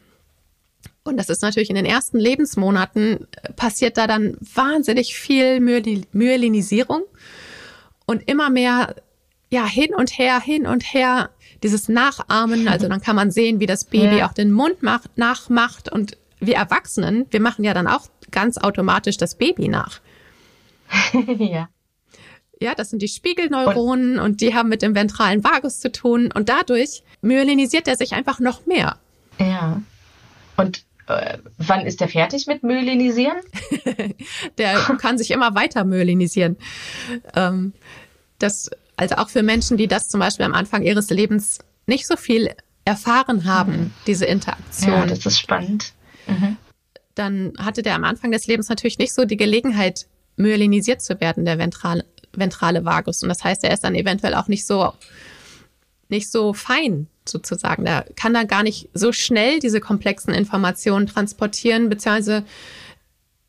[1.04, 7.02] Und das ist natürlich in den ersten Lebensmonaten äh, passiert da dann wahnsinnig viel Myelinisierung
[8.06, 8.96] und immer mehr,
[9.50, 11.30] ja, hin und her, hin und her
[11.62, 14.28] dieses Nachahmen, also dann kann man sehen, wie das Baby ja.
[14.28, 19.18] auch den Mund macht, nachmacht und wir Erwachsenen, wir machen ja dann auch ganz automatisch
[19.18, 20.00] das Baby nach.
[21.38, 21.68] ja.
[22.60, 26.32] Ja, das sind die Spiegelneuronen und, und, die haben mit dem ventralen Vagus zu tun
[26.32, 28.96] und dadurch myelinisiert er sich einfach noch mehr.
[29.38, 29.82] Ja.
[30.56, 33.38] Und äh, wann ist der fertig mit Myelinisieren?
[34.58, 36.56] der kann sich immer weiter myelinisieren.
[37.34, 37.72] Ähm,
[38.38, 42.16] das also auch für Menschen, die das zum Beispiel am Anfang ihres Lebens nicht so
[42.16, 42.50] viel
[42.84, 43.90] erfahren haben, mhm.
[44.06, 44.92] diese Interaktion.
[44.92, 45.92] Ja, das ist spannend.
[46.26, 46.56] Mhm.
[47.14, 51.44] Dann hatte der am Anfang des Lebens natürlich nicht so die Gelegenheit, myelinisiert zu werden,
[51.44, 53.22] der ventrale, ventrale Vagus.
[53.22, 54.92] Und das heißt, er ist dann eventuell auch nicht so,
[56.08, 57.84] nicht so fein sozusagen.
[57.84, 62.44] Der kann dann gar nicht so schnell diese komplexen Informationen transportieren, beziehungsweise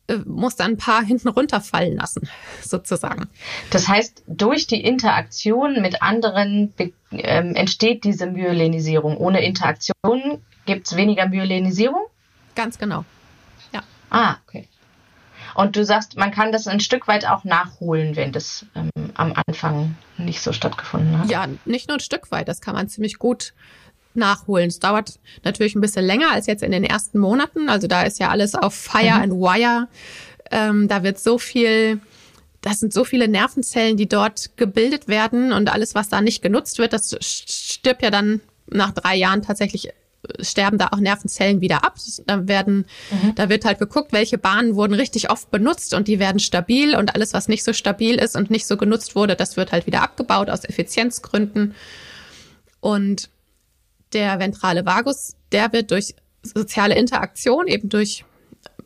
[0.07, 2.29] äh, muss dann ein paar hinten runterfallen lassen,
[2.61, 3.27] sozusagen.
[3.71, 6.73] Das heißt, durch die Interaktion mit anderen
[7.11, 9.17] ähm, entsteht diese Myelinisierung.
[9.17, 12.05] Ohne Interaktion gibt es weniger Myelinisierung?
[12.55, 13.03] Ganz genau.
[13.73, 13.83] Ja.
[14.09, 14.67] Ah, okay.
[15.55, 19.33] Und du sagst, man kann das ein Stück weit auch nachholen, wenn das ähm, am
[19.47, 21.29] Anfang nicht so stattgefunden hat.
[21.31, 23.53] Ja, nicht nur ein Stück weit, das kann man ziemlich gut
[24.13, 24.67] nachholen.
[24.67, 27.69] Es dauert natürlich ein bisschen länger als jetzt in den ersten Monaten.
[27.69, 29.21] Also da ist ja alles auf Fire mhm.
[29.21, 29.87] and Wire.
[30.51, 32.01] Ähm, da wird so viel,
[32.61, 36.79] das sind so viele Nervenzellen, die dort gebildet werden und alles, was da nicht genutzt
[36.79, 39.89] wird, das stirbt ja dann nach drei Jahren tatsächlich
[40.39, 41.95] sterben da auch Nervenzellen wieder ab.
[42.25, 43.35] Da werden, mhm.
[43.35, 47.15] da wird halt geguckt, welche Bahnen wurden richtig oft benutzt und die werden stabil und
[47.15, 50.01] alles, was nicht so stabil ist und nicht so genutzt wurde, das wird halt wieder
[50.01, 51.75] abgebaut aus Effizienzgründen.
[52.79, 53.29] Und
[54.13, 58.23] der ventrale Vagus, der wird durch soziale Interaktion, eben durch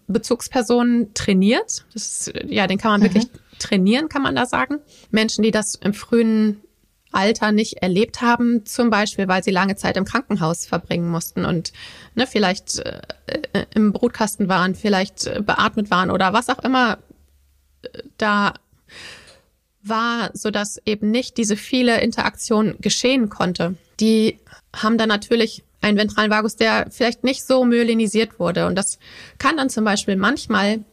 [0.07, 1.85] Bezugspersonen trainiert.
[1.93, 3.05] Das ist, ja, den kann man mhm.
[3.05, 3.27] wirklich
[3.59, 4.79] trainieren, kann man da sagen.
[5.11, 6.61] Menschen, die das im frühen
[7.11, 11.73] Alter nicht erlebt haben, zum Beispiel, weil sie lange Zeit im Krankenhaus verbringen mussten und
[12.15, 13.01] ne, vielleicht äh,
[13.73, 16.99] im Brutkasten waren, vielleicht äh, beatmet waren oder was auch immer
[17.81, 18.53] äh, da
[19.81, 23.75] war, so dass eben nicht diese viele Interaktion geschehen konnte.
[23.99, 24.39] Die
[24.75, 28.67] haben dann natürlich einen ventralen Vagus, der vielleicht nicht so myelinisiert wurde.
[28.67, 28.99] Und das
[29.37, 30.83] kann dann zum Beispiel manchmal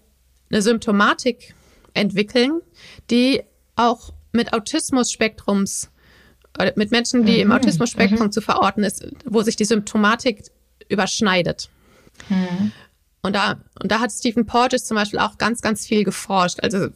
[0.51, 1.55] eine Symptomatik
[1.93, 2.61] entwickeln,
[3.11, 3.43] die
[3.75, 5.91] auch mit Autismus-Spektrums,
[6.77, 7.41] mit Menschen, die mhm.
[7.41, 8.33] im Autismus-Spektrum mhm.
[8.33, 10.43] zu verorten ist, wo sich die Symptomatik
[10.89, 11.69] überschneidet.
[12.29, 12.73] Mhm.
[13.23, 16.61] Und da, und da hat Stephen Porges zum Beispiel auch ganz, ganz viel geforscht.
[16.63, 16.89] Also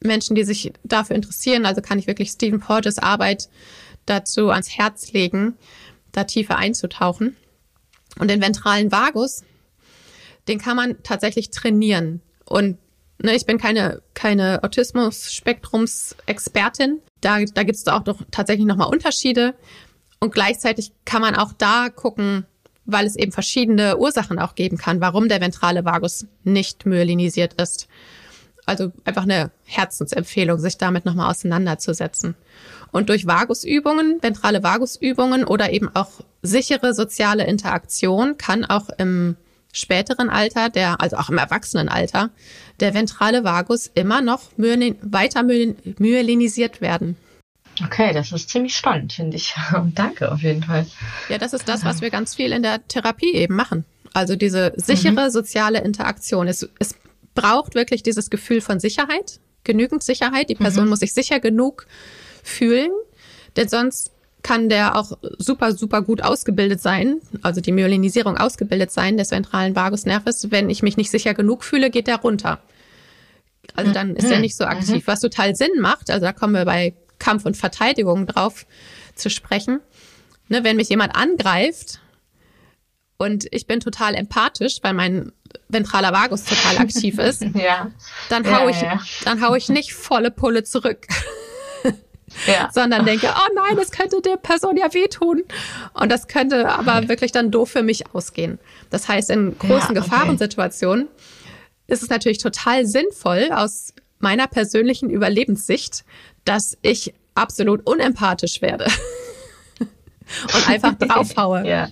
[0.00, 3.48] Menschen, die sich dafür interessieren, also kann ich wirklich Stephen Porges Arbeit
[4.06, 5.54] dazu ans Herz legen
[6.12, 7.36] da tiefer einzutauchen.
[8.18, 9.44] Und den ventralen Vagus,
[10.48, 12.20] den kann man tatsächlich trainieren.
[12.44, 12.78] Und
[13.22, 17.00] ne, ich bin keine, keine Autismus-Spektrums-Expertin.
[17.20, 19.54] Da, da gibt es auch doch tatsächlich nochmal Unterschiede.
[20.20, 22.46] Und gleichzeitig kann man auch da gucken,
[22.84, 27.88] weil es eben verschiedene Ursachen auch geben kann, warum der ventrale Vagus nicht myelinisiert ist.
[28.66, 32.36] Also einfach eine Herzensempfehlung, sich damit nochmal auseinanderzusetzen.
[32.90, 36.10] Und durch Vagusübungen, ventrale Vagusübungen oder eben auch
[36.42, 39.36] sichere soziale Interaktion kann auch im
[39.72, 42.30] späteren Alter, der, also auch im Erwachsenenalter,
[42.80, 47.16] der ventrale Vagus immer noch myelin, weiter myelinisiert werden.
[47.84, 49.54] Okay, das ist ziemlich spannend, finde ich.
[49.94, 50.86] Danke auf jeden Fall.
[51.28, 53.84] Ja, das ist das, was wir ganz viel in der Therapie eben machen.
[54.12, 55.30] Also diese sichere mhm.
[55.30, 56.48] soziale Interaktion.
[56.48, 56.96] Es, es
[57.34, 60.48] braucht wirklich dieses Gefühl von Sicherheit, genügend Sicherheit.
[60.48, 60.90] Die Person mhm.
[60.90, 61.86] muss sich sicher genug
[62.42, 62.90] fühlen,
[63.56, 64.10] denn sonst
[64.42, 69.74] kann der auch super, super gut ausgebildet sein, also die Myelinisierung ausgebildet sein des ventralen
[69.74, 70.50] Vagusnerves.
[70.50, 72.60] Wenn ich mich nicht sicher genug fühle, geht der runter.
[73.74, 74.42] Also dann ist er mhm.
[74.42, 76.10] nicht so aktiv, was total Sinn macht.
[76.10, 78.66] Also da kommen wir bei Kampf und Verteidigung drauf
[79.14, 79.80] zu sprechen.
[80.48, 82.00] Ne, wenn mich jemand angreift
[83.18, 85.32] und ich bin total empathisch, weil mein
[85.68, 87.90] ventraler Vagus total aktiv ist, ja.
[88.30, 89.02] dann hau ja, ich, ja.
[89.24, 91.06] dann hau ich nicht volle Pulle zurück.
[92.46, 92.70] Ja.
[92.72, 95.42] sondern denke, oh nein, das könnte der Person ja wehtun.
[95.94, 98.58] Und das könnte aber wirklich dann doof für mich ausgehen.
[98.90, 100.10] Das heißt, in großen ja, okay.
[100.10, 101.08] Gefahrensituationen
[101.86, 106.04] ist es natürlich total sinnvoll aus meiner persönlichen Überlebenssicht,
[106.44, 108.86] dass ich absolut unempathisch werde
[109.80, 111.66] und einfach draufhaue.
[111.66, 111.88] ja.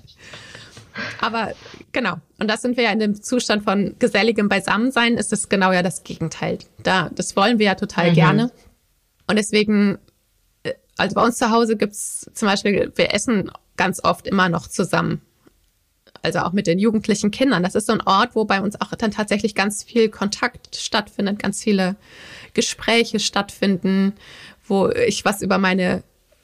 [1.21, 1.53] Aber
[1.93, 5.73] genau, und das sind wir ja in dem Zustand von geselligem Beisammensein, ist es genau
[5.73, 6.59] ja das Gegenteil.
[6.83, 8.15] Da, das wollen wir ja total mhm.
[8.15, 8.51] gerne.
[9.27, 9.99] Und deswegen,
[10.97, 15.21] also bei uns zu Hause gibt's zum Beispiel, wir essen ganz oft immer noch zusammen.
[16.23, 17.63] Also auch mit den jugendlichen Kindern.
[17.63, 21.39] Das ist so ein Ort, wo bei uns auch dann tatsächlich ganz viel Kontakt stattfindet,
[21.39, 21.95] ganz viele
[22.55, 24.15] Gespräche stattfinden,
[24.67, 26.03] wo ich was über meine,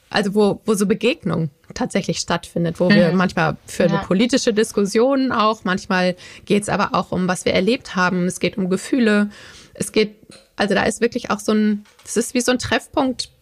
[0.09, 3.17] also wo, wo so Begegnung tatsächlich stattfindet, wo wir mhm.
[3.17, 7.95] manchmal für eine politische Diskussion auch, manchmal geht es aber auch um, was wir erlebt
[7.95, 8.27] haben.
[8.27, 9.31] Es geht um Gefühle.
[9.73, 10.15] Es geht,
[10.55, 13.32] also da ist wirklich auch so ein, es ist wie so ein Treffpunkt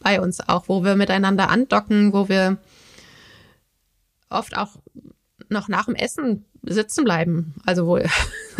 [0.00, 2.58] bei uns auch, wo wir miteinander andocken, wo wir
[4.30, 4.76] oft auch
[5.48, 7.98] noch nach dem Essen sitzen bleiben, also wo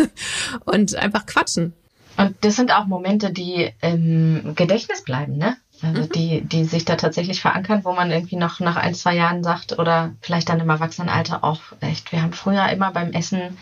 [0.64, 1.74] und einfach quatschen.
[2.16, 5.56] Und das sind auch Momente, die im Gedächtnis bleiben, ne?
[5.80, 6.08] Also mhm.
[6.10, 9.78] die, die sich da tatsächlich verankern, wo man irgendwie noch nach ein, zwei Jahren sagt
[9.78, 13.56] oder vielleicht dann im Erwachsenenalter auch echt, wir haben früher immer beim Essen,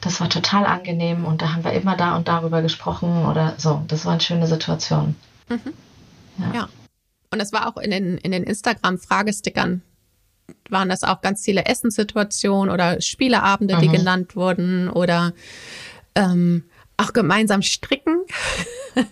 [0.00, 3.84] das war total angenehm und da haben wir immer da und darüber gesprochen oder so.
[3.86, 5.14] Das war eine schöne Situation.
[5.48, 5.72] Mhm.
[6.38, 6.54] Ja.
[6.54, 6.68] ja.
[7.32, 9.82] Und das war auch in den, in den Instagram-Fragestickern
[10.68, 13.80] waren das auch ganz viele Essenssituationen oder Spieleabende, mhm.
[13.80, 15.32] die genannt wurden oder
[16.14, 16.64] ähm,
[16.96, 18.22] auch gemeinsam stricken.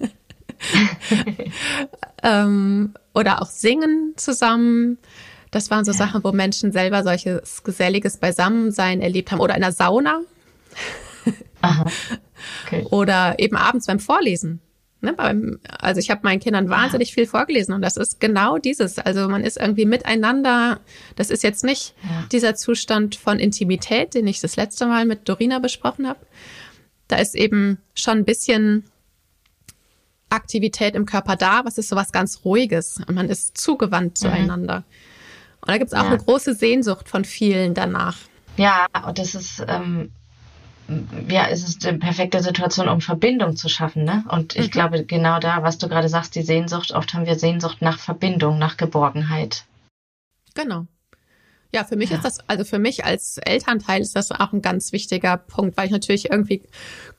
[2.23, 4.99] ähm, oder auch singen zusammen.
[5.51, 5.99] Das waren so ja.
[5.99, 9.41] Sachen, wo Menschen selber solches geselliges Beisammensein erlebt haben.
[9.41, 10.21] Oder in der Sauna.
[11.61, 11.85] Aha.
[12.65, 12.87] Okay.
[12.91, 14.63] Oder eben abends beim Vorlesen.
[15.03, 17.15] Ne, beim, also ich habe meinen Kindern wahnsinnig ja.
[17.15, 18.99] viel vorgelesen und das ist genau dieses.
[18.99, 20.81] Also man ist irgendwie miteinander.
[21.17, 22.27] Das ist jetzt nicht ja.
[22.31, 26.21] dieser Zustand von Intimität, den ich das letzte Mal mit Dorina besprochen habe.
[27.09, 28.85] Da ist eben schon ein bisschen
[30.29, 34.29] Aktivität im Körper da, was ist sowas ganz Ruhiges und man ist zugewandt mhm.
[34.29, 34.85] zueinander.
[35.63, 36.11] Und da gibt es auch ja.
[36.11, 38.17] eine große Sehnsucht von vielen danach.
[38.57, 40.13] Ja, und das ist, ähm,
[41.29, 44.25] ja, es ist eine perfekte Situation, um Verbindung zu schaffen, ne?
[44.29, 44.71] Und ich mhm.
[44.71, 48.59] glaube, genau da, was du gerade sagst, die Sehnsucht, oft haben wir Sehnsucht nach Verbindung,
[48.59, 49.65] nach Geborgenheit.
[50.55, 50.87] Genau.
[51.73, 52.17] Ja, für mich ja.
[52.17, 55.87] ist das, also für mich als Elternteil ist das auch ein ganz wichtiger Punkt, weil
[55.87, 56.63] ich natürlich irgendwie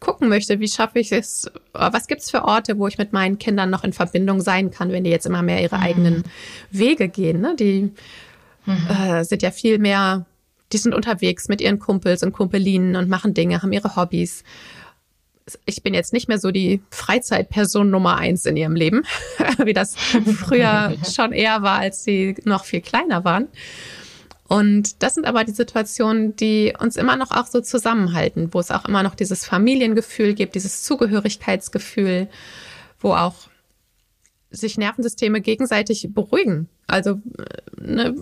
[0.01, 3.69] gucken möchte, wie schaffe ich es, was gibt's für Orte, wo ich mit meinen Kindern
[3.69, 5.83] noch in Verbindung sein kann, wenn die jetzt immer mehr ihre mhm.
[5.83, 6.23] eigenen
[6.69, 7.39] Wege gehen.
[7.39, 7.55] Ne?
[7.57, 7.93] Die
[8.65, 8.87] mhm.
[8.89, 10.25] äh, sind ja viel mehr,
[10.73, 14.43] die sind unterwegs mit ihren Kumpels und Kumpelinen und machen Dinge, haben ihre Hobbys.
[15.65, 19.03] Ich bin jetzt nicht mehr so die Freizeitperson Nummer eins in ihrem Leben,
[19.63, 23.47] wie das früher schon eher war, als sie noch viel kleiner waren.
[24.47, 28.69] Und das sind aber die Situationen, die uns immer noch auch so zusammenhalten, wo es
[28.69, 32.27] auch immer noch dieses Familiengefühl gibt, dieses Zugehörigkeitsgefühl,
[32.99, 33.35] wo auch
[34.49, 36.67] sich Nervensysteme gegenseitig beruhigen.
[36.85, 37.21] Also
[37.79, 38.13] ne,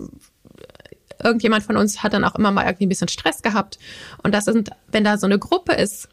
[1.22, 3.78] irgendjemand von uns hat dann auch immer mal irgendwie ein bisschen Stress gehabt.
[4.22, 6.08] Und das sind, wenn da so eine Gruppe ist,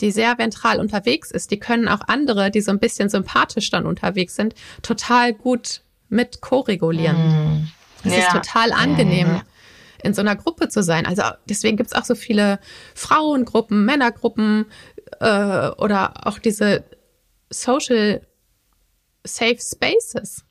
[0.00, 3.86] die sehr ventral unterwegs ist, die können auch andere, die so ein bisschen sympathisch dann
[3.86, 7.16] unterwegs sind, total gut mit koregulieren.
[7.16, 7.68] Mm.
[8.04, 8.18] Es ja.
[8.20, 9.42] ist total angenehm, ja, ja
[10.02, 11.06] in so einer Gruppe zu sein.
[11.06, 12.58] Also deswegen gibt es auch so viele
[12.94, 14.66] Frauengruppen, Männergruppen
[15.20, 16.84] äh, oder auch diese
[17.50, 18.22] Social
[19.24, 20.44] Safe Spaces.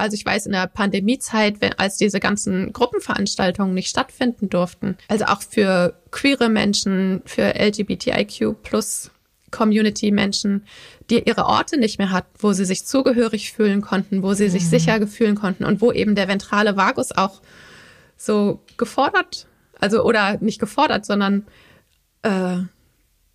[0.00, 5.26] Also ich weiß in der Pandemiezeit, wenn, als diese ganzen Gruppenveranstaltungen nicht stattfinden durften, also
[5.26, 9.10] auch für queere Menschen, für LGBTIQ plus
[9.50, 10.64] Community Menschen,
[11.10, 14.62] die ihre Orte nicht mehr hatten, wo sie sich zugehörig fühlen konnten, wo sie sich
[14.64, 14.68] mhm.
[14.68, 17.40] sicher fühlen konnten und wo eben der ventrale Vagus auch
[18.16, 19.46] so gefordert,
[19.78, 21.46] also oder nicht gefordert, sondern
[22.22, 22.58] äh,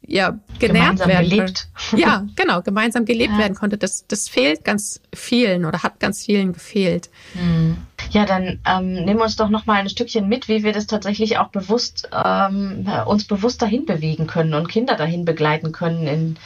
[0.08, 1.68] ja, genährt gemeinsam werden gelebt.
[1.96, 3.40] Ja, genau, gemeinsam gelebt Ja.
[3.40, 3.78] werden konnte.
[3.78, 7.10] Das, das fehlt ganz vielen oder hat ganz vielen gefehlt.
[7.34, 7.78] Hm.
[8.12, 10.88] Ja, dann ähm, nehmen wir uns doch noch mal ein Stückchen mit, wie wir das
[10.88, 16.38] tatsächlich auch bewusst ähm, uns bewusst dahin bewegen können und Kinder dahin begleiten können, in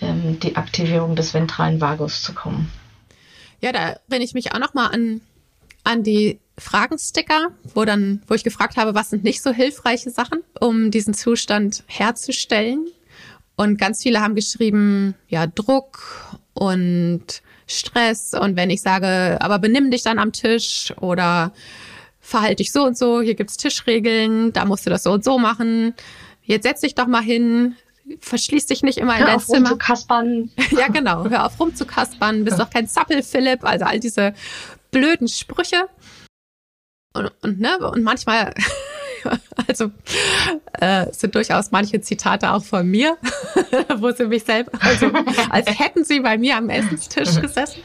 [0.00, 2.70] ähm, die Aktivierung des ventralen Vagus zu kommen.
[3.60, 5.20] Ja, da erinnere ich mich auch noch mal an,
[5.84, 10.40] an die Fragensticker, wo dann, wo ich gefragt habe, was sind nicht so hilfreiche Sachen,
[10.60, 12.86] um diesen Zustand herzustellen.
[13.56, 16.00] Und ganz viele haben geschrieben, ja, Druck
[16.54, 17.24] und
[17.66, 18.34] Stress.
[18.34, 21.52] Und wenn ich sage, aber benimm dich dann am Tisch oder
[22.20, 25.38] verhalte dich so und so, hier gibt's Tischregeln, da musst du das so und so
[25.38, 25.94] machen.
[26.42, 27.76] Jetzt setz dich doch mal hin,
[28.20, 29.70] verschließ dich nicht immer in Hör dein auf Zimmer.
[29.70, 30.50] rumzukaspern.
[30.70, 31.28] Ja, genau.
[31.28, 33.64] Hör auf rumzukaspern, bist doch kein Zappel, Philipp.
[33.64, 34.34] Also all diese
[34.90, 35.88] blöden Sprüche.
[37.12, 38.52] Und, und, ne, und manchmal,
[39.68, 39.90] also
[40.72, 43.16] äh, sind durchaus manche Zitate auch von mir,
[43.96, 45.10] wo sie mich selbst, also
[45.50, 47.82] als hätten sie bei mir am Essenstisch gesessen.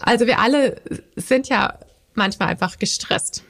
[0.00, 0.80] Also wir alle
[1.16, 1.78] sind ja
[2.14, 3.44] manchmal einfach gestresst.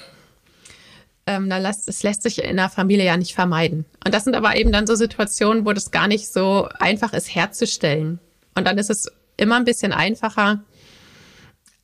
[1.27, 3.85] Ähm, da lässt, es lässt sich in der Familie ja nicht vermeiden.
[4.05, 7.35] Und das sind aber eben dann so Situationen, wo das gar nicht so einfach ist
[7.35, 8.19] herzustellen.
[8.55, 10.61] Und dann ist es immer ein bisschen einfacher,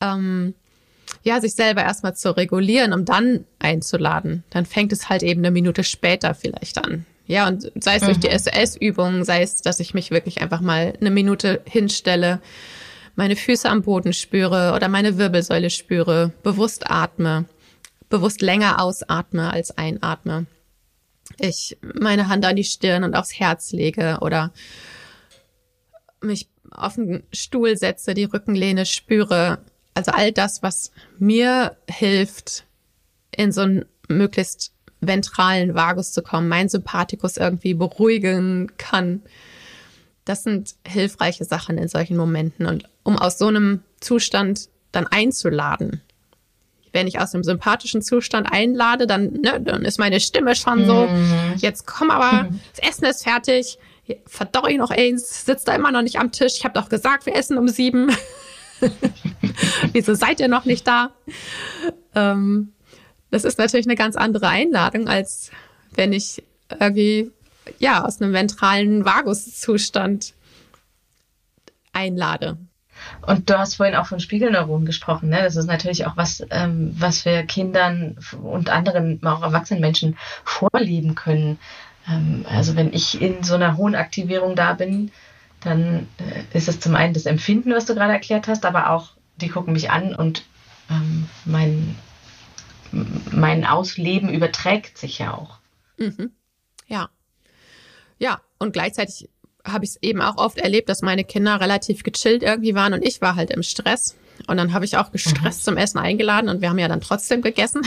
[0.01, 0.55] ähm,
[1.25, 4.43] ja, sich selber erstmal zu regulieren, um dann einzuladen.
[4.51, 7.05] Dann fängt es halt eben eine Minute später vielleicht an.
[7.25, 10.93] Ja, und sei es durch die SOS-Übungen, sei es, dass ich mich wirklich einfach mal
[11.01, 12.39] eine Minute hinstelle,
[13.15, 17.45] meine Füße am Boden spüre oder meine Wirbelsäule spüre, bewusst atme,
[18.09, 20.45] bewusst länger ausatme als einatme.
[21.39, 24.53] Ich meine Hand an die Stirn und aufs Herz lege oder
[26.21, 29.59] mich auf den Stuhl setze, die Rückenlehne spüre.
[29.95, 32.65] Also all das, was mir hilft,
[33.35, 34.71] in so einen möglichst
[35.01, 39.23] ventralen Vagus zu kommen, mein Sympathikus irgendwie beruhigen kann.
[40.25, 42.65] Das sind hilfreiche Sachen in solchen Momenten.
[42.65, 46.01] Und um aus so einem Zustand dann einzuladen,
[46.91, 51.09] wenn ich aus einem sympathischen Zustand einlade, dann, ne, dann ist meine Stimme schon so,
[51.57, 53.77] jetzt komm aber, das Essen ist fertig,
[54.25, 57.25] verdau ich noch eins, sitzt da immer noch nicht am Tisch, ich habe doch gesagt,
[57.25, 58.15] wir essen um sieben.
[59.93, 61.11] Wieso seid ihr noch nicht da?
[62.13, 62.73] Ähm,
[63.31, 65.51] das ist natürlich eine ganz andere Einladung, als
[65.93, 66.43] wenn ich
[66.79, 67.31] irgendwie,
[67.79, 70.33] ja, aus einem ventralen Vaguszustand
[71.93, 72.57] einlade.
[73.25, 75.29] Und du hast vorhin auch von Spiegelneuronen gesprochen.
[75.29, 75.41] Ne?
[75.41, 81.15] Das ist natürlich auch was, ähm, was wir Kindern und anderen, auch erwachsenen Menschen vorleben
[81.15, 81.59] können.
[82.07, 85.11] Ähm, also wenn ich in so einer hohen Aktivierung da bin,
[85.65, 89.11] dann äh, ist es zum einen das Empfinden, was du gerade erklärt hast, aber auch
[89.37, 90.45] die gucken mich an und
[90.89, 91.95] ähm, mein,
[93.31, 95.57] mein Ausleben überträgt sich ja auch.
[95.97, 96.31] Mhm.
[96.87, 97.09] Ja.
[98.17, 99.29] Ja, und gleichzeitig
[99.65, 103.03] habe ich es eben auch oft erlebt, dass meine Kinder relativ gechillt irgendwie waren und
[103.03, 104.15] ich war halt im Stress.
[104.47, 105.63] Und dann habe ich auch gestresst mhm.
[105.63, 107.81] zum Essen eingeladen und wir haben ja dann trotzdem gegessen.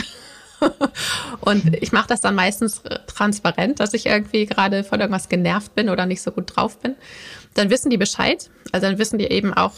[1.41, 5.89] und ich mache das dann meistens transparent, dass ich irgendwie gerade von irgendwas genervt bin
[5.89, 6.95] oder nicht so gut drauf bin.
[7.53, 8.49] Dann wissen die Bescheid.
[8.71, 9.73] Also dann wissen die eben auch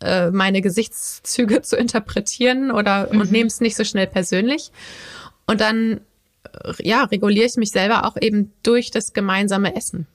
[0.00, 3.20] äh, meine Gesichtszüge zu interpretieren oder mhm.
[3.20, 4.70] und nehmen es nicht so schnell persönlich.
[5.46, 6.00] Und dann
[6.80, 10.06] ja, reguliere ich mich selber auch eben durch das gemeinsame Essen.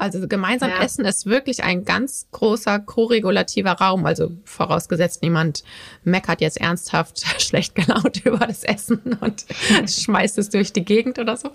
[0.00, 0.82] Also gemeinsam ja.
[0.82, 4.06] essen ist wirklich ein ganz großer koregulativer Raum.
[4.06, 5.62] Also vorausgesetzt, niemand
[6.04, 9.44] meckert jetzt ernsthaft schlecht gelaunt über das Essen und
[9.90, 11.50] schmeißt es durch die Gegend oder so.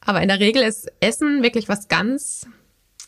[0.00, 2.48] Aber in der Regel ist Essen wirklich was ganz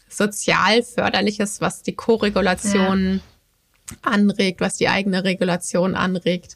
[0.09, 3.21] sozial förderliches, was die Koregulation
[3.91, 3.97] ja.
[4.03, 6.55] anregt, was die eigene Regulation anregt,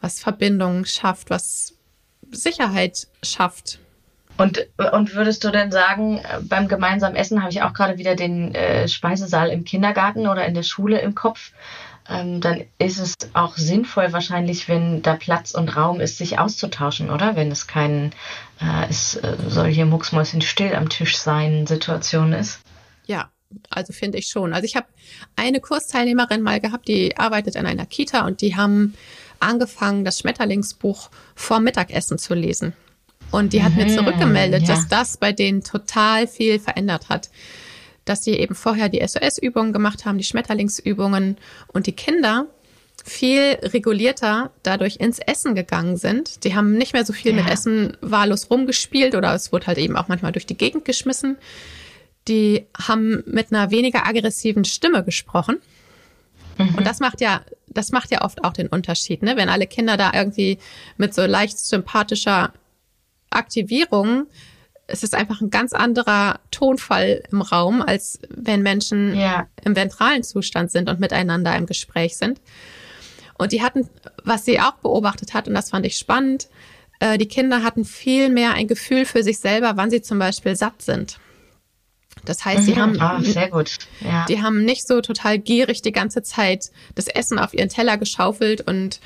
[0.00, 1.74] was Verbindungen schafft, was
[2.32, 3.78] Sicherheit schafft.
[4.36, 8.54] Und, und würdest du denn sagen, beim gemeinsamen Essen habe ich auch gerade wieder den
[8.54, 11.52] äh, Speisesaal im Kindergarten oder in der Schule im Kopf,
[12.08, 17.10] ähm, dann ist es auch sinnvoll wahrscheinlich, wenn da Platz und Raum ist, sich auszutauschen,
[17.10, 17.34] oder?
[17.34, 18.12] Wenn es kein,
[18.60, 22.60] äh, es äh, soll hier mucksmäuschen still am Tisch sein Situation ist.
[23.06, 23.30] Ja,
[23.70, 24.52] also finde ich schon.
[24.52, 24.86] Also ich habe
[25.34, 28.94] eine Kursteilnehmerin mal gehabt, die arbeitet in einer Kita und die haben
[29.40, 32.74] angefangen, das Schmetterlingsbuch vor Mittagessen zu lesen.
[33.30, 34.68] Und die hat mhm, mir zurückgemeldet, ja.
[34.68, 37.30] dass das bei denen total viel verändert hat.
[38.04, 41.36] Dass sie eben vorher die SOS-Übungen gemacht haben, die Schmetterlingsübungen
[41.72, 42.46] und die Kinder
[43.04, 46.44] viel regulierter dadurch ins Essen gegangen sind.
[46.44, 47.42] Die haben nicht mehr so viel ja.
[47.42, 51.36] mit Essen wahllos rumgespielt oder es wurde halt eben auch manchmal durch die Gegend geschmissen.
[52.26, 55.58] Die haben mit einer weniger aggressiven Stimme gesprochen.
[56.58, 56.74] Mhm.
[56.76, 59.36] Und das macht ja, das macht ja oft auch den Unterschied, ne?
[59.36, 60.58] Wenn alle Kinder da irgendwie
[60.96, 62.52] mit so leicht sympathischer
[63.36, 64.26] Aktivierung,
[64.86, 69.46] es ist einfach ein ganz anderer Tonfall im Raum, als wenn Menschen ja.
[69.64, 72.40] im ventralen Zustand sind und miteinander im Gespräch sind.
[73.38, 73.88] Und die hatten,
[74.24, 76.48] was sie auch beobachtet hat, und das fand ich spannend,
[77.00, 80.56] äh, die Kinder hatten viel mehr ein Gefühl für sich selber, wann sie zum Beispiel
[80.56, 81.18] satt sind.
[82.24, 83.00] Das heißt, sie mhm.
[83.00, 83.76] haben, oh, sehr gut.
[84.00, 84.24] Ja.
[84.26, 88.62] die haben nicht so total gierig die ganze Zeit das Essen auf ihren Teller geschaufelt
[88.62, 89.00] und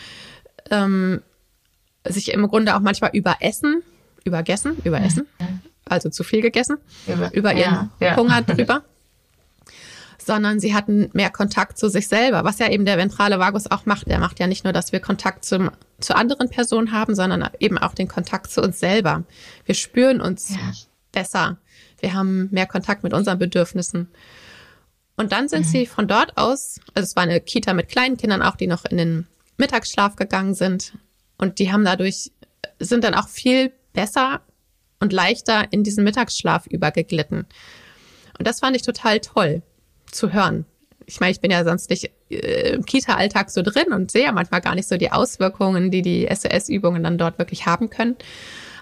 [0.70, 1.20] ähm,
[2.07, 3.83] sich im Grunde auch manchmal überessen,
[4.24, 5.26] übergessen, überessen,
[5.84, 8.16] also zu viel gegessen, über, über ihren ja, ja.
[8.16, 8.84] Hunger drüber.
[10.18, 13.86] sondern sie hatten mehr Kontakt zu sich selber, was ja eben der ventrale Vagus auch
[13.86, 14.06] macht.
[14.08, 17.78] Der macht ja nicht nur, dass wir Kontakt zum, zu anderen Personen haben, sondern eben
[17.78, 19.24] auch den Kontakt zu uns selber.
[19.64, 20.72] Wir spüren uns ja.
[21.12, 21.58] besser.
[22.00, 24.08] Wir haben mehr Kontakt mit unseren Bedürfnissen.
[25.16, 25.70] Und dann sind mhm.
[25.70, 28.84] sie von dort aus, also es war eine Kita mit kleinen Kindern auch, die noch
[28.86, 29.26] in den
[29.58, 30.94] Mittagsschlaf gegangen sind.
[31.36, 32.32] Und die haben dadurch,
[32.78, 34.41] sind dann auch viel besser
[35.01, 37.47] und leichter in diesen Mittagsschlaf übergeglitten.
[38.38, 39.62] Und das fand ich total toll
[40.11, 40.64] zu hören.
[41.07, 44.32] Ich meine, ich bin ja sonst nicht äh, im Kita-Alltag so drin und sehe ja
[44.32, 48.16] manchmal gar nicht so die Auswirkungen, die die SOS-Übungen dann dort wirklich haben können.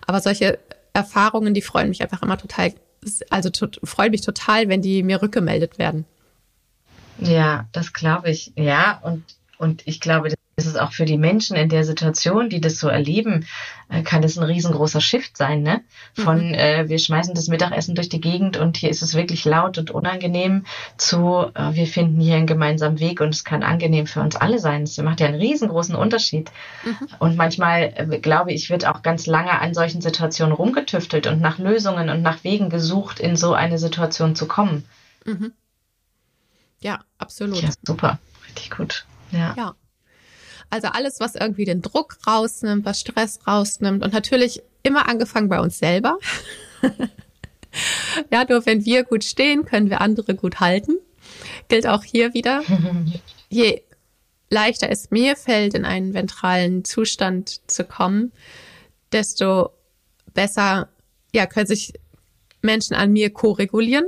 [0.06, 0.58] Aber solche
[0.92, 2.74] Erfahrungen, die freuen mich einfach immer total,
[3.30, 3.50] also
[3.84, 6.04] freuen mich total, wenn die mir rückgemeldet werden.
[7.18, 8.52] Ja, das glaube ich.
[8.56, 9.24] Ja, und,
[9.58, 10.28] und ich glaube,
[10.58, 13.46] ist es auch für die Menschen in der Situation, die das so erleben,
[13.88, 15.82] äh, kann es ein riesengroßer Shift sein, ne?
[16.14, 16.54] Von mhm.
[16.54, 19.92] äh, wir schmeißen das Mittagessen durch die Gegend und hier ist es wirklich laut und
[19.92, 24.34] unangenehm zu äh, wir finden hier einen gemeinsamen Weg und es kann angenehm für uns
[24.34, 24.84] alle sein.
[24.84, 26.50] Das macht ja einen riesengroßen Unterschied.
[26.84, 27.08] Mhm.
[27.20, 31.58] Und manchmal, äh, glaube ich, wird auch ganz lange an solchen Situationen rumgetüftelt und nach
[31.58, 34.84] Lösungen und nach Wegen gesucht, in so eine Situation zu kommen.
[35.24, 35.52] Mhm.
[36.80, 37.62] Ja, absolut.
[37.62, 38.18] Ja, super.
[38.48, 39.06] Richtig gut.
[39.30, 39.54] Ja.
[39.56, 39.74] ja.
[40.70, 45.60] Also alles, was irgendwie den Druck rausnimmt, was Stress rausnimmt und natürlich immer angefangen bei
[45.60, 46.18] uns selber.
[48.30, 50.96] ja, nur wenn wir gut stehen, können wir andere gut halten.
[51.68, 52.62] Gilt auch hier wieder.
[53.48, 53.82] Je
[54.50, 58.32] leichter es mir fällt, in einen ventralen Zustand zu kommen,
[59.12, 59.70] desto
[60.34, 60.88] besser
[61.34, 61.92] ja, können sich
[62.62, 64.06] Menschen an mir ko-regulieren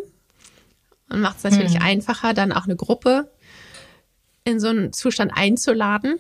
[1.08, 1.82] und macht es natürlich mhm.
[1.82, 3.30] einfacher, dann auch eine Gruppe
[4.44, 6.18] in so einen Zustand einzuladen.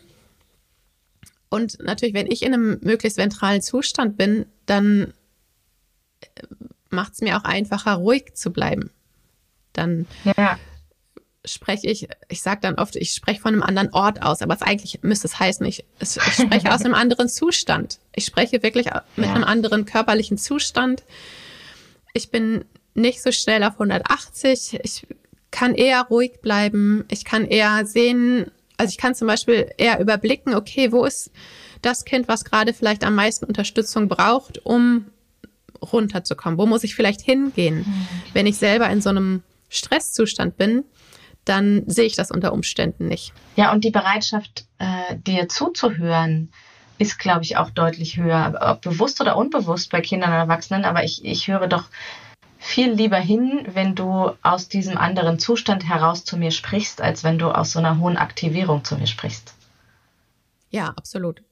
[1.50, 5.12] Und natürlich, wenn ich in einem möglichst ventralen Zustand bin, dann
[6.20, 6.42] äh,
[6.88, 8.90] macht es mir auch einfacher, ruhig zu bleiben.
[9.72, 10.58] Dann ja.
[11.44, 14.62] spreche ich, ich sage dann oft, ich spreche von einem anderen Ort aus, aber es
[14.62, 17.98] eigentlich müsste es heißen, ich, ich spreche aus einem anderen Zustand.
[18.14, 18.86] Ich spreche wirklich
[19.16, 19.34] mit ja.
[19.34, 21.02] einem anderen körperlichen Zustand.
[22.12, 24.80] Ich bin nicht so schnell auf 180.
[24.82, 25.06] Ich
[25.50, 27.04] kann eher ruhig bleiben.
[27.08, 28.50] Ich kann eher sehen,
[28.80, 31.30] also ich kann zum Beispiel eher überblicken, okay, wo ist
[31.82, 35.06] das Kind, was gerade vielleicht am meisten Unterstützung braucht, um
[35.80, 36.58] runterzukommen?
[36.58, 37.80] Wo muss ich vielleicht hingehen?
[37.80, 38.06] Mhm.
[38.32, 40.84] Wenn ich selber in so einem Stresszustand bin,
[41.44, 43.32] dann sehe ich das unter Umständen nicht.
[43.56, 46.50] Ja, und die Bereitschaft, äh, dir zuzuhören,
[46.98, 50.84] ist, glaube ich, auch deutlich höher, ob bewusst oder unbewusst bei Kindern und Erwachsenen.
[50.84, 51.84] Aber ich, ich höre doch
[52.60, 57.38] viel lieber hin, wenn du aus diesem anderen Zustand heraus zu mir sprichst, als wenn
[57.38, 59.54] du aus so einer hohen Aktivierung zu mir sprichst.
[60.68, 61.42] Ja, absolut.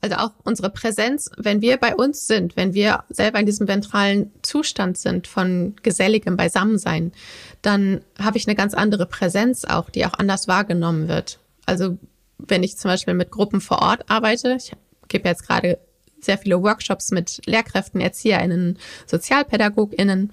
[0.00, 4.32] Also auch unsere Präsenz, wenn wir bei uns sind, wenn wir selber in diesem ventralen
[4.42, 7.12] Zustand sind von geselligem Beisammensein,
[7.60, 11.40] dann habe ich eine ganz andere Präsenz auch, die auch anders wahrgenommen wird.
[11.66, 11.98] Also
[12.38, 14.72] wenn ich zum Beispiel mit Gruppen vor Ort arbeite, ich
[15.08, 15.78] gebe jetzt gerade
[16.24, 20.32] sehr viele Workshops mit Lehrkräften, ErzieherInnen, SozialpädagogInnen.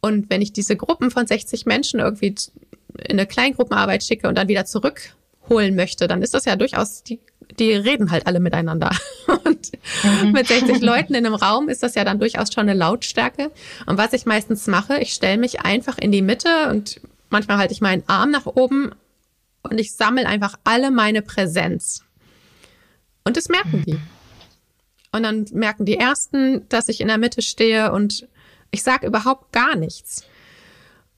[0.00, 2.34] Und wenn ich diese Gruppen von 60 Menschen irgendwie
[3.06, 7.20] in eine Kleingruppenarbeit schicke und dann wieder zurückholen möchte, dann ist das ja durchaus, die,
[7.58, 8.90] die reden halt alle miteinander.
[9.44, 9.72] Und
[10.22, 10.32] mhm.
[10.32, 13.50] mit 60 Leuten in einem Raum ist das ja dann durchaus schon eine Lautstärke.
[13.86, 17.72] Und was ich meistens mache, ich stelle mich einfach in die Mitte und manchmal halte
[17.72, 18.90] ich meinen Arm nach oben
[19.62, 22.04] und ich sammle einfach alle meine Präsenz.
[23.24, 23.98] Und das merken die.
[25.12, 28.28] Und dann merken die Ersten, dass ich in der Mitte stehe und
[28.70, 30.24] ich sage überhaupt gar nichts.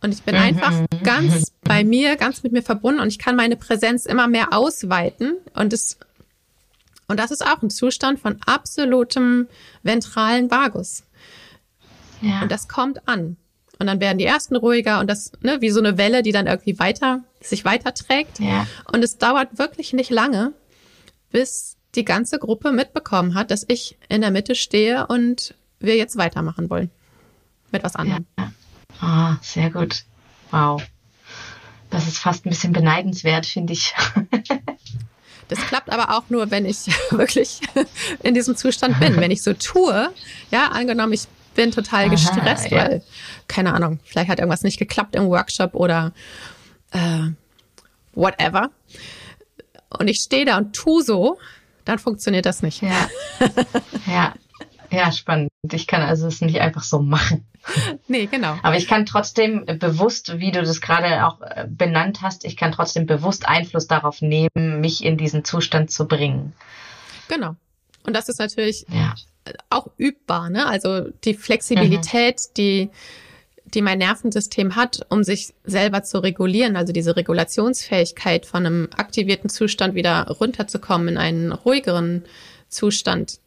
[0.00, 0.40] Und ich bin mhm.
[0.40, 0.72] einfach
[1.04, 5.36] ganz bei mir, ganz mit mir verbunden und ich kann meine Präsenz immer mehr ausweiten.
[5.54, 5.98] Und das,
[7.06, 9.46] und das ist auch ein Zustand von absolutem
[9.82, 11.04] ventralen Vagus.
[12.20, 12.42] Ja.
[12.42, 13.36] Und das kommt an.
[13.78, 16.46] Und dann werden die ersten ruhiger und das, ne, wie so eine Welle, die dann
[16.46, 18.38] irgendwie weiter, sich weiterträgt.
[18.38, 18.66] Ja.
[18.92, 20.52] Und es dauert wirklich nicht lange,
[21.30, 26.16] bis die ganze Gruppe mitbekommen hat, dass ich in der Mitte stehe und wir jetzt
[26.16, 26.90] weitermachen wollen.
[27.70, 28.26] Mit was anderem.
[28.38, 28.52] Ja.
[29.02, 30.04] Oh, sehr gut.
[30.50, 30.82] Wow.
[31.90, 33.94] Das ist fast ein bisschen beneidenswert, finde ich.
[35.48, 37.60] Das klappt aber auch nur, wenn ich wirklich
[38.22, 39.18] in diesem Zustand bin.
[39.18, 40.10] Wenn ich so tue,
[40.50, 42.84] ja, angenommen, ich bin total gestresst, Aha, ja.
[42.84, 43.02] weil,
[43.48, 46.12] keine Ahnung, vielleicht hat irgendwas nicht geklappt im Workshop oder
[46.92, 47.32] äh,
[48.14, 48.70] whatever.
[49.98, 51.38] Und ich stehe da und tu so,
[51.84, 52.82] dann funktioniert das nicht.
[52.82, 53.08] Ja.
[54.06, 54.34] ja.
[54.90, 55.50] Ja, spannend.
[55.72, 57.46] Ich kann also es nicht einfach so machen.
[58.08, 58.58] Nee, genau.
[58.62, 62.72] Aber ich kann trotzdem bewusst, wie du das gerade auch äh, benannt hast, ich kann
[62.72, 66.52] trotzdem bewusst Einfluss darauf nehmen, mich in diesen Zustand zu bringen.
[67.28, 67.56] Genau.
[68.04, 69.14] Und das ist natürlich ja.
[69.70, 70.66] auch übbar, ne?
[70.66, 72.54] Also die Flexibilität, mhm.
[72.56, 72.90] die
[73.74, 79.48] die mein Nervensystem hat, um sich selber zu regulieren, also diese Regulationsfähigkeit von einem aktivierten
[79.48, 82.24] Zustand wieder runterzukommen in einen ruhigeren
[82.68, 83.38] Zustand,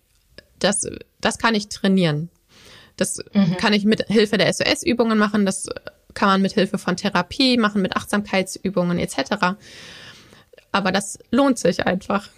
[0.59, 0.87] das,
[1.21, 2.29] das kann ich trainieren.
[2.97, 3.57] Das mhm.
[3.57, 5.67] kann ich mit Hilfe der SOS-Übungen machen, das
[6.13, 9.55] kann man mit Hilfe von Therapie machen, mit Achtsamkeitsübungen etc.
[10.71, 12.29] Aber das lohnt sich einfach.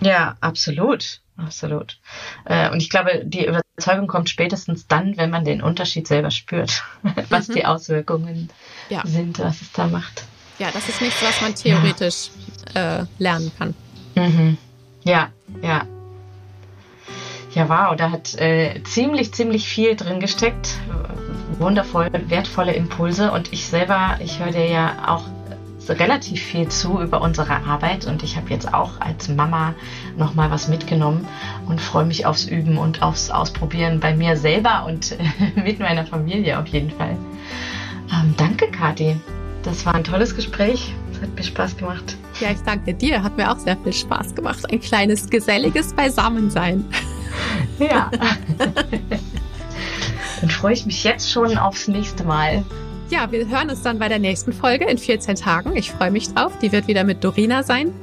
[0.00, 1.20] Ja, absolut.
[1.36, 1.98] Absolut.
[2.46, 6.82] Äh, und ich glaube, die Überzeugung kommt spätestens dann, wenn man den Unterschied selber spürt,
[7.28, 7.54] was mhm.
[7.54, 8.48] die Auswirkungen
[8.88, 9.02] ja.
[9.04, 10.24] sind, was es da macht.
[10.58, 12.30] Ja, das ist nichts, was man theoretisch
[12.74, 13.00] ja.
[13.00, 13.74] äh, lernen kann.
[14.14, 14.56] Mhm.
[15.04, 15.30] Ja,
[15.62, 15.86] ja.
[17.52, 20.78] Ja, wow, da hat äh, ziemlich, ziemlich viel drin gesteckt.
[21.58, 23.30] Wundervoll, wertvolle Impulse.
[23.32, 25.24] Und ich selber, ich höre dir ja auch
[25.90, 29.74] relativ viel zu über unsere Arbeit und ich habe jetzt auch als Mama
[30.16, 31.26] nochmal was mitgenommen
[31.66, 35.16] und freue mich aufs Üben und aufs Ausprobieren bei mir selber und
[35.56, 37.16] mit meiner Familie auf jeden Fall.
[38.12, 39.16] Ähm, danke, Kathi.
[39.62, 40.94] Das war ein tolles Gespräch.
[41.12, 42.16] Es hat mir Spaß gemacht.
[42.40, 43.22] Ja, ich danke dir.
[43.22, 44.70] Hat mir auch sehr viel Spaß gemacht.
[44.70, 46.84] Ein kleines geselliges Beisammensein.
[47.78, 48.10] Ja.
[50.40, 52.64] Dann freue ich mich jetzt schon aufs nächste Mal.
[53.08, 55.76] Ja, wir hören uns dann bei der nächsten Folge in 14 Tagen.
[55.76, 56.52] Ich freue mich drauf.
[56.60, 57.94] Die wird wieder mit Dorina sein.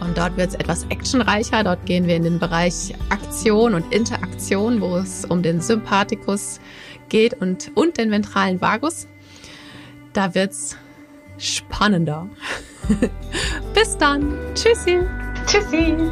[0.00, 1.62] Und dort wird es etwas actionreicher.
[1.62, 6.58] Dort gehen wir in den Bereich Aktion und Interaktion, wo es um den Sympathikus
[7.10, 9.08] geht und, und den ventralen Vagus.
[10.14, 10.76] Da wird es
[11.36, 12.28] spannender.
[13.74, 14.34] Bis dann.
[14.54, 15.00] Tschüssi.
[15.46, 16.10] Tschüssi.